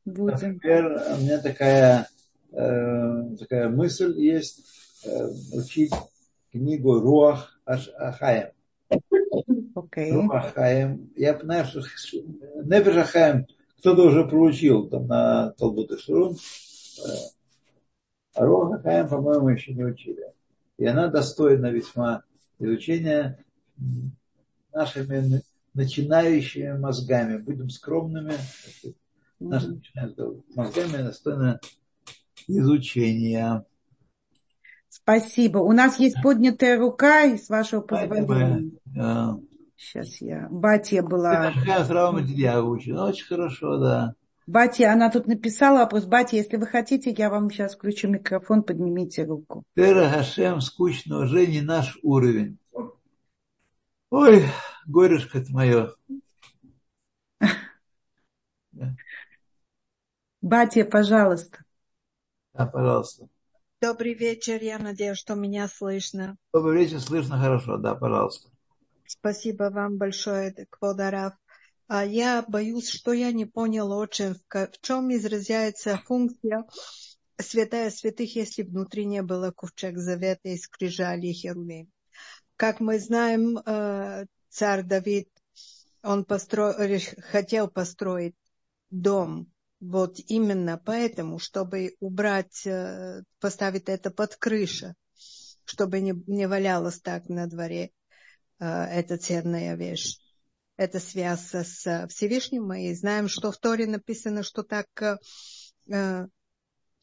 [0.04, 0.54] будем.
[0.54, 2.08] Например, у меня такая,
[2.52, 4.64] э, такая мысль есть
[5.04, 5.92] э, учить
[6.50, 8.48] книгу Руах Ахаем.
[9.76, 10.12] Okay.
[10.12, 11.10] Руах Ахаем.
[11.14, 11.80] Я знаю, что
[12.64, 13.46] Нефеш Ахаем
[13.80, 16.36] кто-то уже проучил там на Талбут и Шурун.
[18.34, 20.24] А Руха Хаим, по-моему, еще не учили.
[20.78, 22.22] И она достойна весьма
[22.58, 23.44] изучения
[24.72, 25.42] нашими
[25.74, 27.38] начинающими мозгами.
[27.38, 28.34] Будем скромными.
[29.40, 29.82] Нашими
[30.54, 31.60] мозгами достойна
[32.46, 33.64] изучения.
[34.88, 35.58] Спасибо.
[35.58, 38.72] У нас есть поднятая рука, и с вашего позволения.
[39.80, 40.46] Сейчас я.
[40.50, 41.52] Батя была.
[41.52, 42.94] Какая травма я учу.
[42.94, 44.14] Очень хорошо, да.
[44.46, 46.04] Батя, она тут написала вопрос.
[46.04, 49.64] Батя, если вы хотите, я вам сейчас включу микрофон, поднимите руку.
[49.74, 52.58] Тера Хашем, скучно, уже не наш уровень.
[54.10, 54.44] Ой,
[54.86, 55.94] горюшка это мое.
[60.42, 61.64] Батя, пожалуйста.
[62.52, 63.28] Да, пожалуйста.
[63.80, 66.36] Добрый вечер, я надеюсь, что меня слышно.
[66.52, 68.50] Добрый вечер, слышно хорошо, да, пожалуйста.
[69.12, 71.32] Спасибо вам большое, Кводарав.
[71.88, 76.64] А я боюсь, что я не понял очень, в чем изразяется функция
[77.36, 81.88] святая святых, если внутри не было ковчег завета и скрижали и.
[82.54, 85.28] Как мы знаем, э, царь Давид,
[86.04, 86.72] он постро...
[87.32, 88.36] хотел построить
[88.90, 89.50] дом
[89.80, 94.94] вот именно поэтому, чтобы убрать, э, поставить это под крышу,
[95.64, 97.90] чтобы не, не валялось так на дворе.
[98.60, 100.18] Э, это ценная вещь.
[100.76, 102.66] Это связь с Всевышним.
[102.66, 104.86] Мы знаем, что в Торе написано, что так
[105.88, 106.26] э,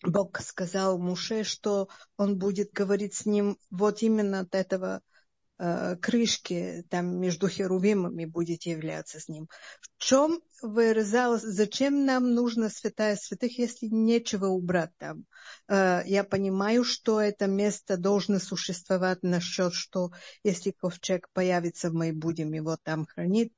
[0.03, 5.16] Бог сказал Муше, что он будет говорить с ним вот именно от этого Э,
[5.57, 9.47] крышки там между херувимами будет являться с ним.
[9.81, 15.25] В чем выразалось, зачем нам нужно святая святых, если нечего убрать там?
[15.67, 20.11] Э, я понимаю, что это место должно существовать насчет, что
[20.43, 23.53] если ковчег появится, мы будем его там хранить.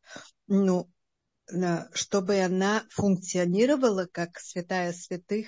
[0.47, 0.89] Ну,
[1.93, 5.47] чтобы она функционировала как святая святых,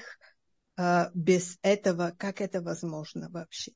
[0.78, 3.72] э, без этого, как это возможно вообще?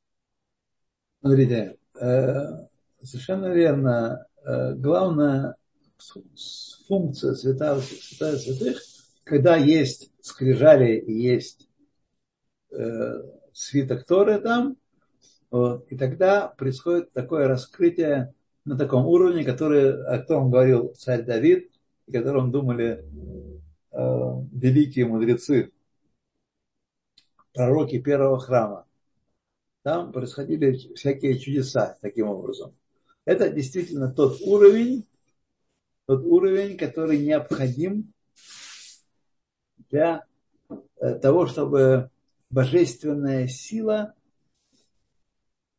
[1.22, 4.26] Смотрите, Э, совершенно верно.
[4.46, 5.56] Э, главная
[6.88, 8.82] функция святая, святая святых,
[9.24, 11.68] когда есть скрижали и есть
[12.72, 13.24] э,
[13.54, 14.78] свиток Торы там,
[15.50, 18.34] вот, и тогда происходит такое раскрытие
[18.66, 21.72] на таком уровне, который, о котором говорил царь Давид,
[22.08, 23.04] о котором думали
[23.92, 23.98] э,
[24.52, 25.72] великие мудрецы,
[27.54, 28.86] пророки первого храма
[29.86, 32.76] там происходили всякие чудеса таким образом.
[33.24, 35.06] Это действительно тот уровень,
[36.08, 38.12] тот уровень, который необходим
[39.92, 40.26] для
[40.98, 42.10] э, того, чтобы
[42.50, 44.16] божественная сила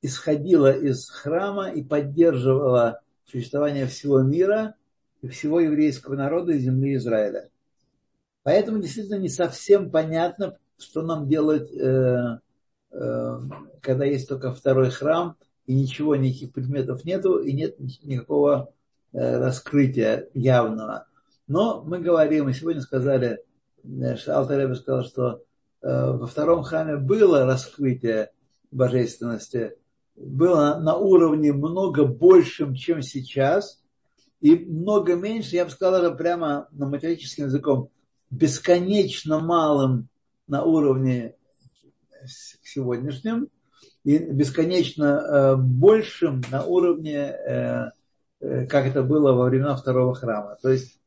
[0.03, 4.77] исходила из храма и поддерживала существование всего мира
[5.21, 7.51] и всего еврейского народа и земли Израиля.
[8.45, 12.39] Поэтому действительно не совсем понятно, что нам делать э,
[13.81, 15.37] когда есть только второй храм,
[15.67, 18.73] и ничего, никаких предметов нету, и нет никакого
[19.13, 21.07] э, раскрытия явного.
[21.49, 23.43] Но мы говорим, мы сегодня сказали,
[23.85, 25.43] э, Алтаребе сказал, что
[25.83, 28.31] во втором храме было раскрытие
[28.73, 29.77] божественности,
[30.17, 33.81] было на уровне много большим, чем сейчас,
[34.41, 37.91] и много меньше, я бы сказал прямо на математическим языком,
[38.31, 40.09] бесконечно малым
[40.47, 41.36] на уровне
[42.27, 43.49] сегодняшним
[44.05, 47.91] и бесконечно э, большим на уровне, э,
[48.41, 50.57] э, как это было во времена второго храма.
[50.63, 51.01] То есть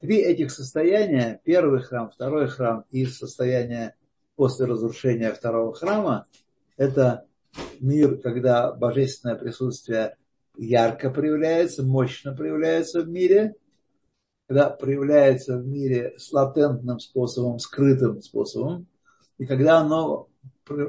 [0.00, 3.94] три этих состояния, первый храм, второй храм и состояние
[4.34, 6.26] после разрушения второго храма,
[6.76, 7.26] это
[7.80, 10.16] мир, когда божественное присутствие
[10.56, 13.54] ярко проявляется, мощно проявляется в мире,
[14.48, 18.88] когда проявляется в мире с латентным способом, скрытым способом,
[19.38, 20.28] и когда оно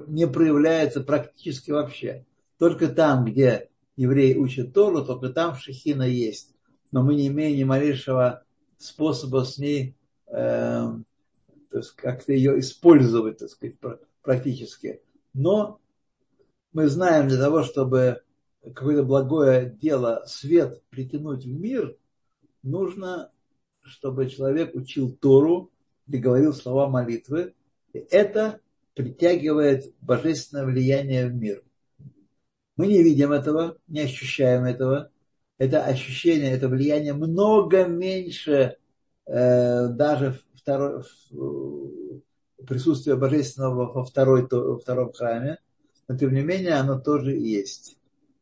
[0.07, 2.25] не проявляется практически вообще.
[2.57, 6.55] Только там, где евреи учат Тору, только там шехина есть.
[6.91, 8.43] Но мы не имеем ни малейшего
[8.77, 9.95] способа с ней
[10.27, 10.87] э,
[11.95, 13.75] как-то ее использовать, так сказать,
[14.21, 15.01] практически.
[15.33, 15.79] Но
[16.71, 18.21] мы знаем для того, чтобы
[18.61, 21.97] какое-то благое дело, свет притянуть в мир,
[22.61, 23.31] нужно,
[23.81, 25.71] чтобы человек учил Тору
[26.07, 27.53] и говорил слова молитвы.
[27.93, 28.59] И это
[28.93, 31.63] притягивает божественное влияние в мир.
[32.75, 35.11] Мы не видим этого, не ощущаем этого.
[35.57, 38.77] Это ощущение, это влияние много меньше
[39.25, 41.03] э, даже второй,
[42.67, 45.59] присутствия божественного во, второй, во втором храме.
[46.07, 47.97] Но тем не менее оно тоже есть.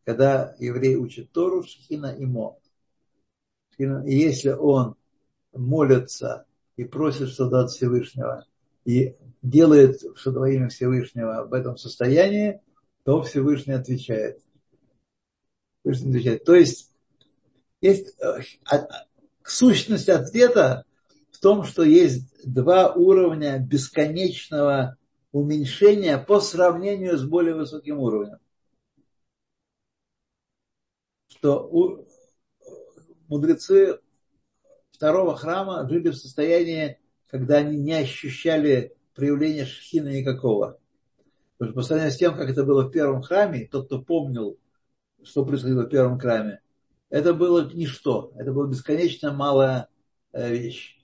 [0.06, 2.58] Когда еврей учит Тору, Шхина и Мо.
[3.78, 4.95] И если он
[5.54, 6.45] молится
[6.76, 8.45] и просит что-то от Всевышнего,
[8.86, 12.62] и делает что-то во имя Всевышнего в этом состоянии,
[13.04, 14.42] то Всевышний отвечает.
[15.82, 16.44] Всевышний отвечает.
[16.44, 16.92] То есть,
[17.82, 18.42] есть э,
[19.44, 20.86] сущность ответа
[21.32, 24.98] в том, что есть два уровня бесконечного
[25.32, 28.38] уменьшения по сравнению с более высоким уровнем.
[31.30, 32.06] Что у,
[33.28, 34.00] мудрецы
[34.92, 40.80] второго храма жили в состоянии, когда они не ощущали проявления шхина никакого.
[41.57, 44.57] Потому что по сравнению с тем, как это было в первом храме, тот, кто помнил,
[45.24, 46.62] что происходило в первом храме,
[47.09, 48.32] это было ничто.
[48.36, 49.88] Это была бесконечно малая
[50.32, 50.97] э, вещь.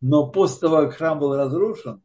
[0.00, 2.00] Но после того, как храм был разрушен,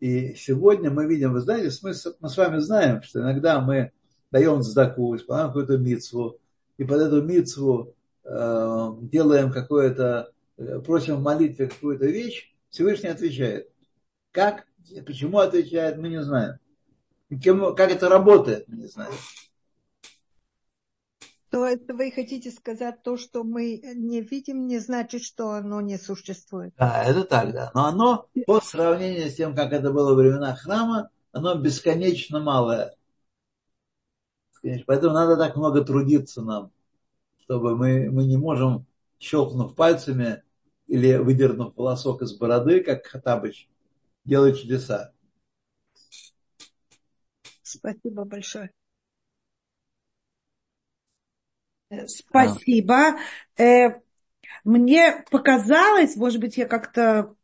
[0.00, 3.92] и сегодня мы видим, вы знаете, мы, мы с вами знаем, что иногда мы
[4.32, 6.40] даем сдаку, исполняем какую-то митцву,
[6.76, 13.68] и под эту митцву э, делаем какое-то, э, просим в молитве какую-то вещь, Всевышний отвечает.
[14.32, 14.66] Как,
[15.06, 16.58] почему отвечает, мы не знаем.
[17.42, 19.12] Кем, как это работает, мы не знаем.
[21.50, 25.98] То это вы хотите сказать то, что мы не видим, не значит, что оно не
[25.98, 26.72] существует.
[26.78, 27.70] Да, это так, да.
[27.74, 32.96] Но оно по сравнению с тем, как это было во времена храма, оно бесконечно малое.
[34.86, 36.70] Поэтому надо так много трудиться нам,
[37.42, 38.86] чтобы мы, мы не можем,
[39.18, 40.42] щелкнув пальцами
[40.86, 43.68] или выдернув волосок из бороды, как Хатабыч,
[44.24, 45.12] делать чудеса.
[47.62, 48.70] Спасибо большое.
[51.92, 53.16] Э, спасибо.
[53.58, 54.00] Э,
[54.64, 57.34] мне показалось, может быть, я как-то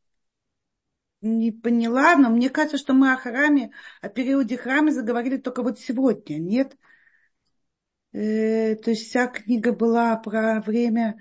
[1.20, 5.78] не поняла, но мне кажется, что мы о храме, о периоде храма заговорили только вот
[5.78, 6.76] сегодня, нет?
[8.12, 11.20] Э, то есть вся книга была про время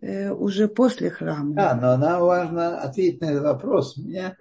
[0.00, 1.54] уже после храма.
[1.54, 3.96] Да, но нам важно ответить на этот вопрос.
[3.96, 4.36] Меня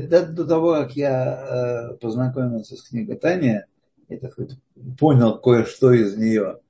[0.00, 3.66] до того, как я э, познакомился с книгой Таня,
[4.08, 4.50] я так вот
[4.98, 6.60] понял кое-что из нее.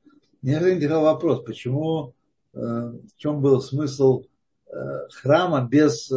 [0.43, 2.15] Меня интересовал вопрос, почему,
[2.53, 4.25] э, в чем был смысл
[4.67, 4.73] э,
[5.11, 6.11] храма без,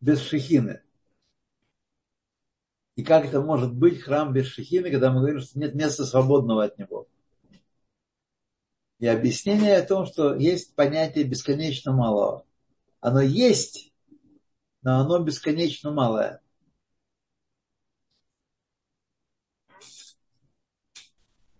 [0.00, 0.82] без шехины?
[2.96, 6.64] И как это может быть храм без шехины, когда мы говорим, что нет места свободного
[6.64, 7.06] от него?
[8.98, 12.44] И объяснение о том, что есть понятие бесконечно малого.
[13.00, 13.92] Оно есть,
[14.86, 16.40] но оно бесконечно малое.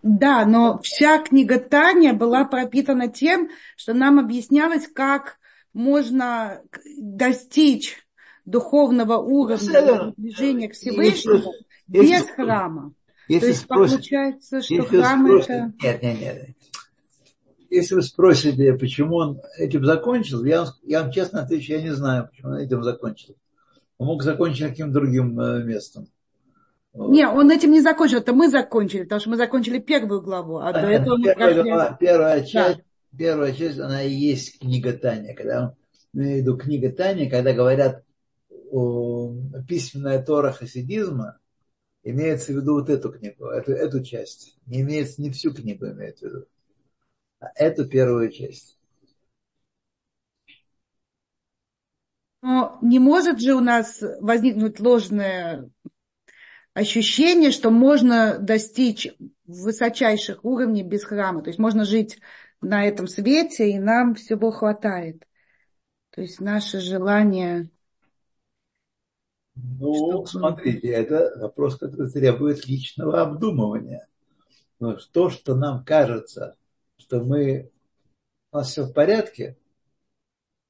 [0.00, 5.40] Да, но вся книга Таня была пропитана тем, что нам объяснялось, как
[5.72, 6.62] можно
[6.96, 7.96] достичь
[8.44, 11.52] духовного уровня движения к Всевышнему
[11.88, 12.94] без если, храма.
[13.26, 15.82] Если То есть спросите, получается, что храм спросите, это...
[15.82, 16.55] Нет, нет, нет.
[17.70, 21.94] Если вы спросите, почему он этим закончил, я вам, я вам честно отвечу, я не
[21.94, 23.36] знаю, почему он этим закончил.
[23.98, 26.08] Он мог закончить каким-то другим э, местом.
[26.94, 30.70] Не, он этим не закончил, это мы закончили, потому что мы закончили первую главу, а,
[30.70, 31.96] а до этого мы первая, прошли...
[32.00, 33.18] первая часть, да.
[33.18, 35.74] первая часть, она и есть книга Таня, когда
[36.14, 38.02] имею в виду книга Таня, когда говорят
[38.70, 39.34] о
[39.68, 41.38] письменная Тора хасидизма,
[42.02, 44.56] имеется в виду вот эту книгу, эту, эту часть.
[44.66, 46.46] Не имеется, не всю книгу имеется в виду,
[47.54, 48.78] эту первую часть.
[52.42, 55.68] Но не может же у нас возникнуть ложное
[56.74, 59.08] ощущение, что можно достичь
[59.46, 61.42] высочайших уровней без храма.
[61.42, 62.20] То есть можно жить
[62.60, 65.26] на этом свете, и нам всего хватает.
[66.10, 67.70] То есть наше желание...
[69.54, 70.26] Ну, чтобы...
[70.28, 74.06] смотрите, это вопрос, который требует личного обдумывания.
[74.78, 76.56] Но то, что нам кажется,
[77.06, 77.70] что мы...
[78.52, 79.56] У нас все в порядке,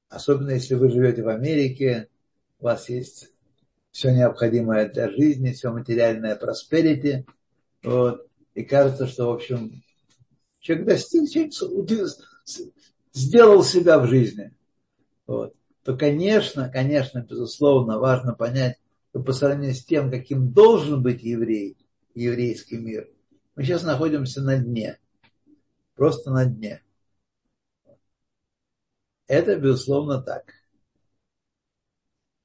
[0.09, 2.09] особенно если вы живете в Америке,
[2.59, 3.31] у вас есть
[3.91, 7.25] все необходимое для жизни, все материальное просперити,
[7.83, 9.83] вот, и кажется, что, в общем,
[10.59, 11.53] человек достиг, человек
[13.13, 14.53] сделал себя в жизни,
[15.27, 18.77] вот, то, конечно, конечно, безусловно, важно понять,
[19.09, 21.77] что по сравнению с тем, каким должен быть еврей,
[22.15, 23.09] еврейский мир,
[23.55, 24.99] мы сейчас находимся на дне,
[25.97, 26.81] просто на дне.
[29.27, 30.53] Это, безусловно, так.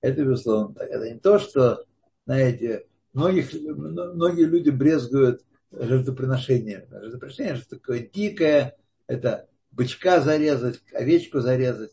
[0.01, 0.89] Это, безусловно, так.
[0.89, 1.85] Это не то, что,
[2.27, 6.87] знаете, многих, многие люди брезгуют жертвоприношением.
[6.91, 8.77] Жертвоприношение же такое дикое,
[9.07, 11.93] это бычка зарезать, овечку зарезать.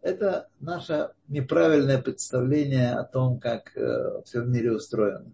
[0.00, 5.32] Это наше неправильное представление о том, как э, все в мире устроено.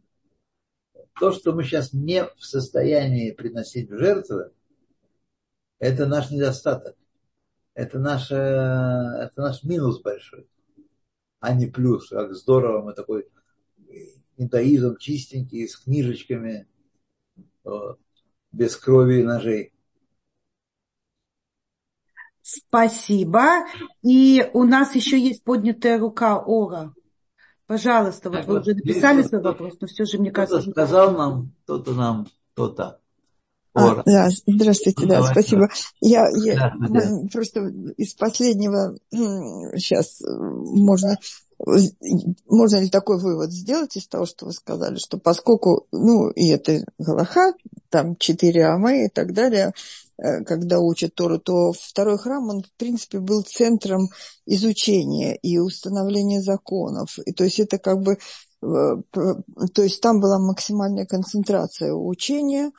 [1.18, 4.52] То, что мы сейчас не в состоянии приносить в жертвы,
[5.78, 6.96] это наш недостаток.
[7.74, 10.46] Это, наше, это наш минус большой,
[11.40, 12.10] а не плюс.
[12.10, 13.28] Как здорово, мы такой
[14.36, 16.68] иудаизм чистенький, с книжечками,
[18.52, 19.72] без крови и ножей.
[22.42, 23.64] Спасибо.
[24.02, 26.94] И у нас еще есть поднятая рука Ора.
[27.66, 30.60] Пожалуйста, вот вы уже написали свой вопрос, но все же, мне кажется...
[30.60, 32.98] Кто-то сказал нам, кто-то нам, кто-то.
[33.74, 35.68] А, да, здравствуйте, да, Давай, спасибо.
[36.00, 37.00] Я, я да, да.
[37.32, 37.60] просто
[37.96, 41.16] из последнего сейчас можно
[42.48, 46.84] можно ли такой вывод сделать из того, что вы сказали, что поскольку, ну, и это
[46.98, 47.54] Галаха,
[47.88, 49.72] там четыре амы и так далее,
[50.16, 54.08] когда учат Тору, то второй храм, он, в принципе, был центром
[54.46, 57.18] изучения и установления законов.
[57.24, 58.18] И то есть это как бы,
[58.62, 62.70] э, то есть там была максимальная концентрация учения,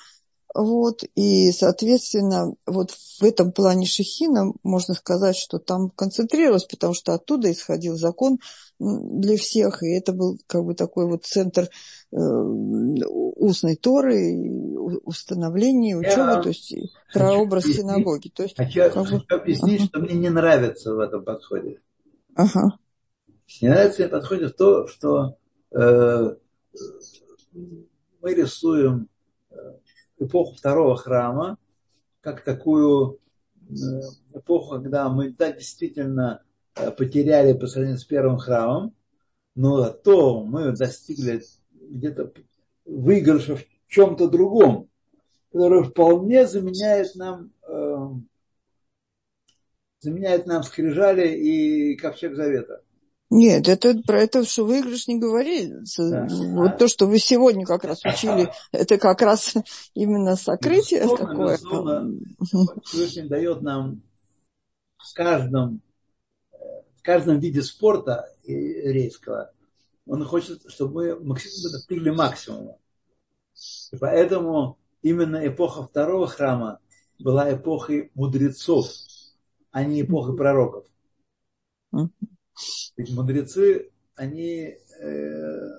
[0.53, 7.15] вот, и, соответственно, вот в этом плане Шехина можно сказать, что там концентрировалось, потому что
[7.15, 8.38] оттуда исходил закон
[8.79, 11.67] для всех, и это был как бы такой вот центр э,
[12.16, 14.36] устной Торы,
[15.03, 16.76] установления, учебы, то есть
[17.14, 18.30] прообраз хочу синагоги.
[18.30, 19.05] То есть, хочу, как бы...
[19.05, 19.88] хочу объяснить, ага.
[19.88, 21.82] что мне не нравится в этом подходе.
[22.36, 22.78] Ага.
[23.61, 25.38] Не нравится в подходе то, что
[25.72, 26.36] э,
[28.22, 29.09] мы рисуем
[30.18, 31.57] эпоху второго храма,
[32.22, 33.20] как такую
[33.70, 33.74] э,
[34.34, 36.43] эпоху, когда мы да, действительно
[36.76, 38.95] э, потеряли по сравнению с первым храмом,
[39.55, 41.43] но то мы достигли
[41.89, 42.34] где-то
[42.86, 44.89] выигрыша в чем-то другом,
[45.51, 48.07] который вполне заменяет нам, э,
[49.99, 52.81] заменяет нам скрижали и ковчег завета.
[53.29, 56.09] Нет, это про это, что выигрыш не говорится.
[56.09, 56.27] Да.
[56.29, 59.55] Вот то, что вы сегодня как раз учили, это как раз
[59.95, 61.57] именно сокрытие безусловно, такое.
[61.57, 62.19] Безусловно,
[62.84, 64.03] Всевышний дает нам
[64.97, 65.81] в каждом,
[66.51, 69.53] в каждом виде спорта рейского,
[70.06, 72.77] он хочет, чтобы мы достигли максимума.
[73.91, 76.80] И поэтому именно эпоха второго храма
[77.19, 78.88] была эпохой мудрецов,
[79.72, 80.86] а не эпохой пророков.
[82.98, 85.69] Ведь мудрецы, они, э,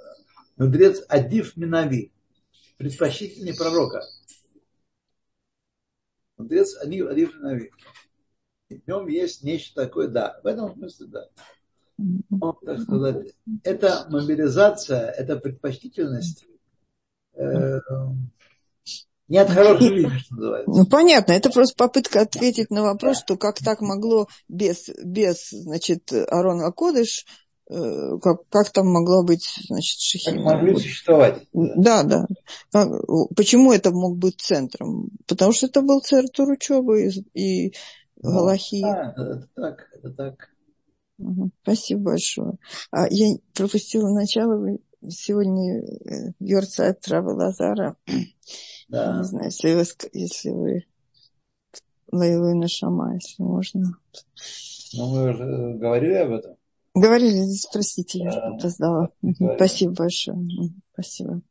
[0.57, 2.13] мудрец Адив Минави,
[2.77, 4.03] предпочтительнее пророка.
[6.37, 7.71] Мудрец Адив, Адив Минави.
[8.71, 11.29] В нем есть нечто такое, да, в этом смысле да.
[12.67, 16.47] Так сказать, это мобилизация, это предпочтительность
[17.37, 17.79] э,
[19.29, 20.71] не от хорошей жизни, что называется.
[20.71, 21.33] Ну, понятно.
[21.33, 27.25] Это просто попытка ответить на вопрос, что как так могло без, без значит, Арона Кодыш,
[27.71, 30.37] э, как, как там могло быть, значит, Шехина.
[30.37, 31.47] Как могли существовать.
[31.53, 32.27] Да, да.
[33.35, 35.11] Почему это мог быть центром?
[35.27, 37.75] Потому что это был центр учебы и, и
[38.21, 38.83] ну, Галахи.
[38.83, 40.54] Да, это так, это так.
[41.63, 42.59] Спасибо большое.
[42.91, 44.79] А я пропустила начало.
[45.09, 45.85] Сегодня
[46.41, 47.97] Йорца Трава Лазара
[48.89, 49.19] да.
[49.19, 50.85] Не знаю, если вы, если вы
[52.11, 53.99] Лейлу на Шама, если можно.
[54.95, 56.57] Ну, мы уже говорили об этом.
[56.95, 58.49] Говорили, простите, я да.
[58.49, 59.11] опоздала.
[59.57, 60.39] Спасибо большое.
[60.93, 61.43] Спасибо.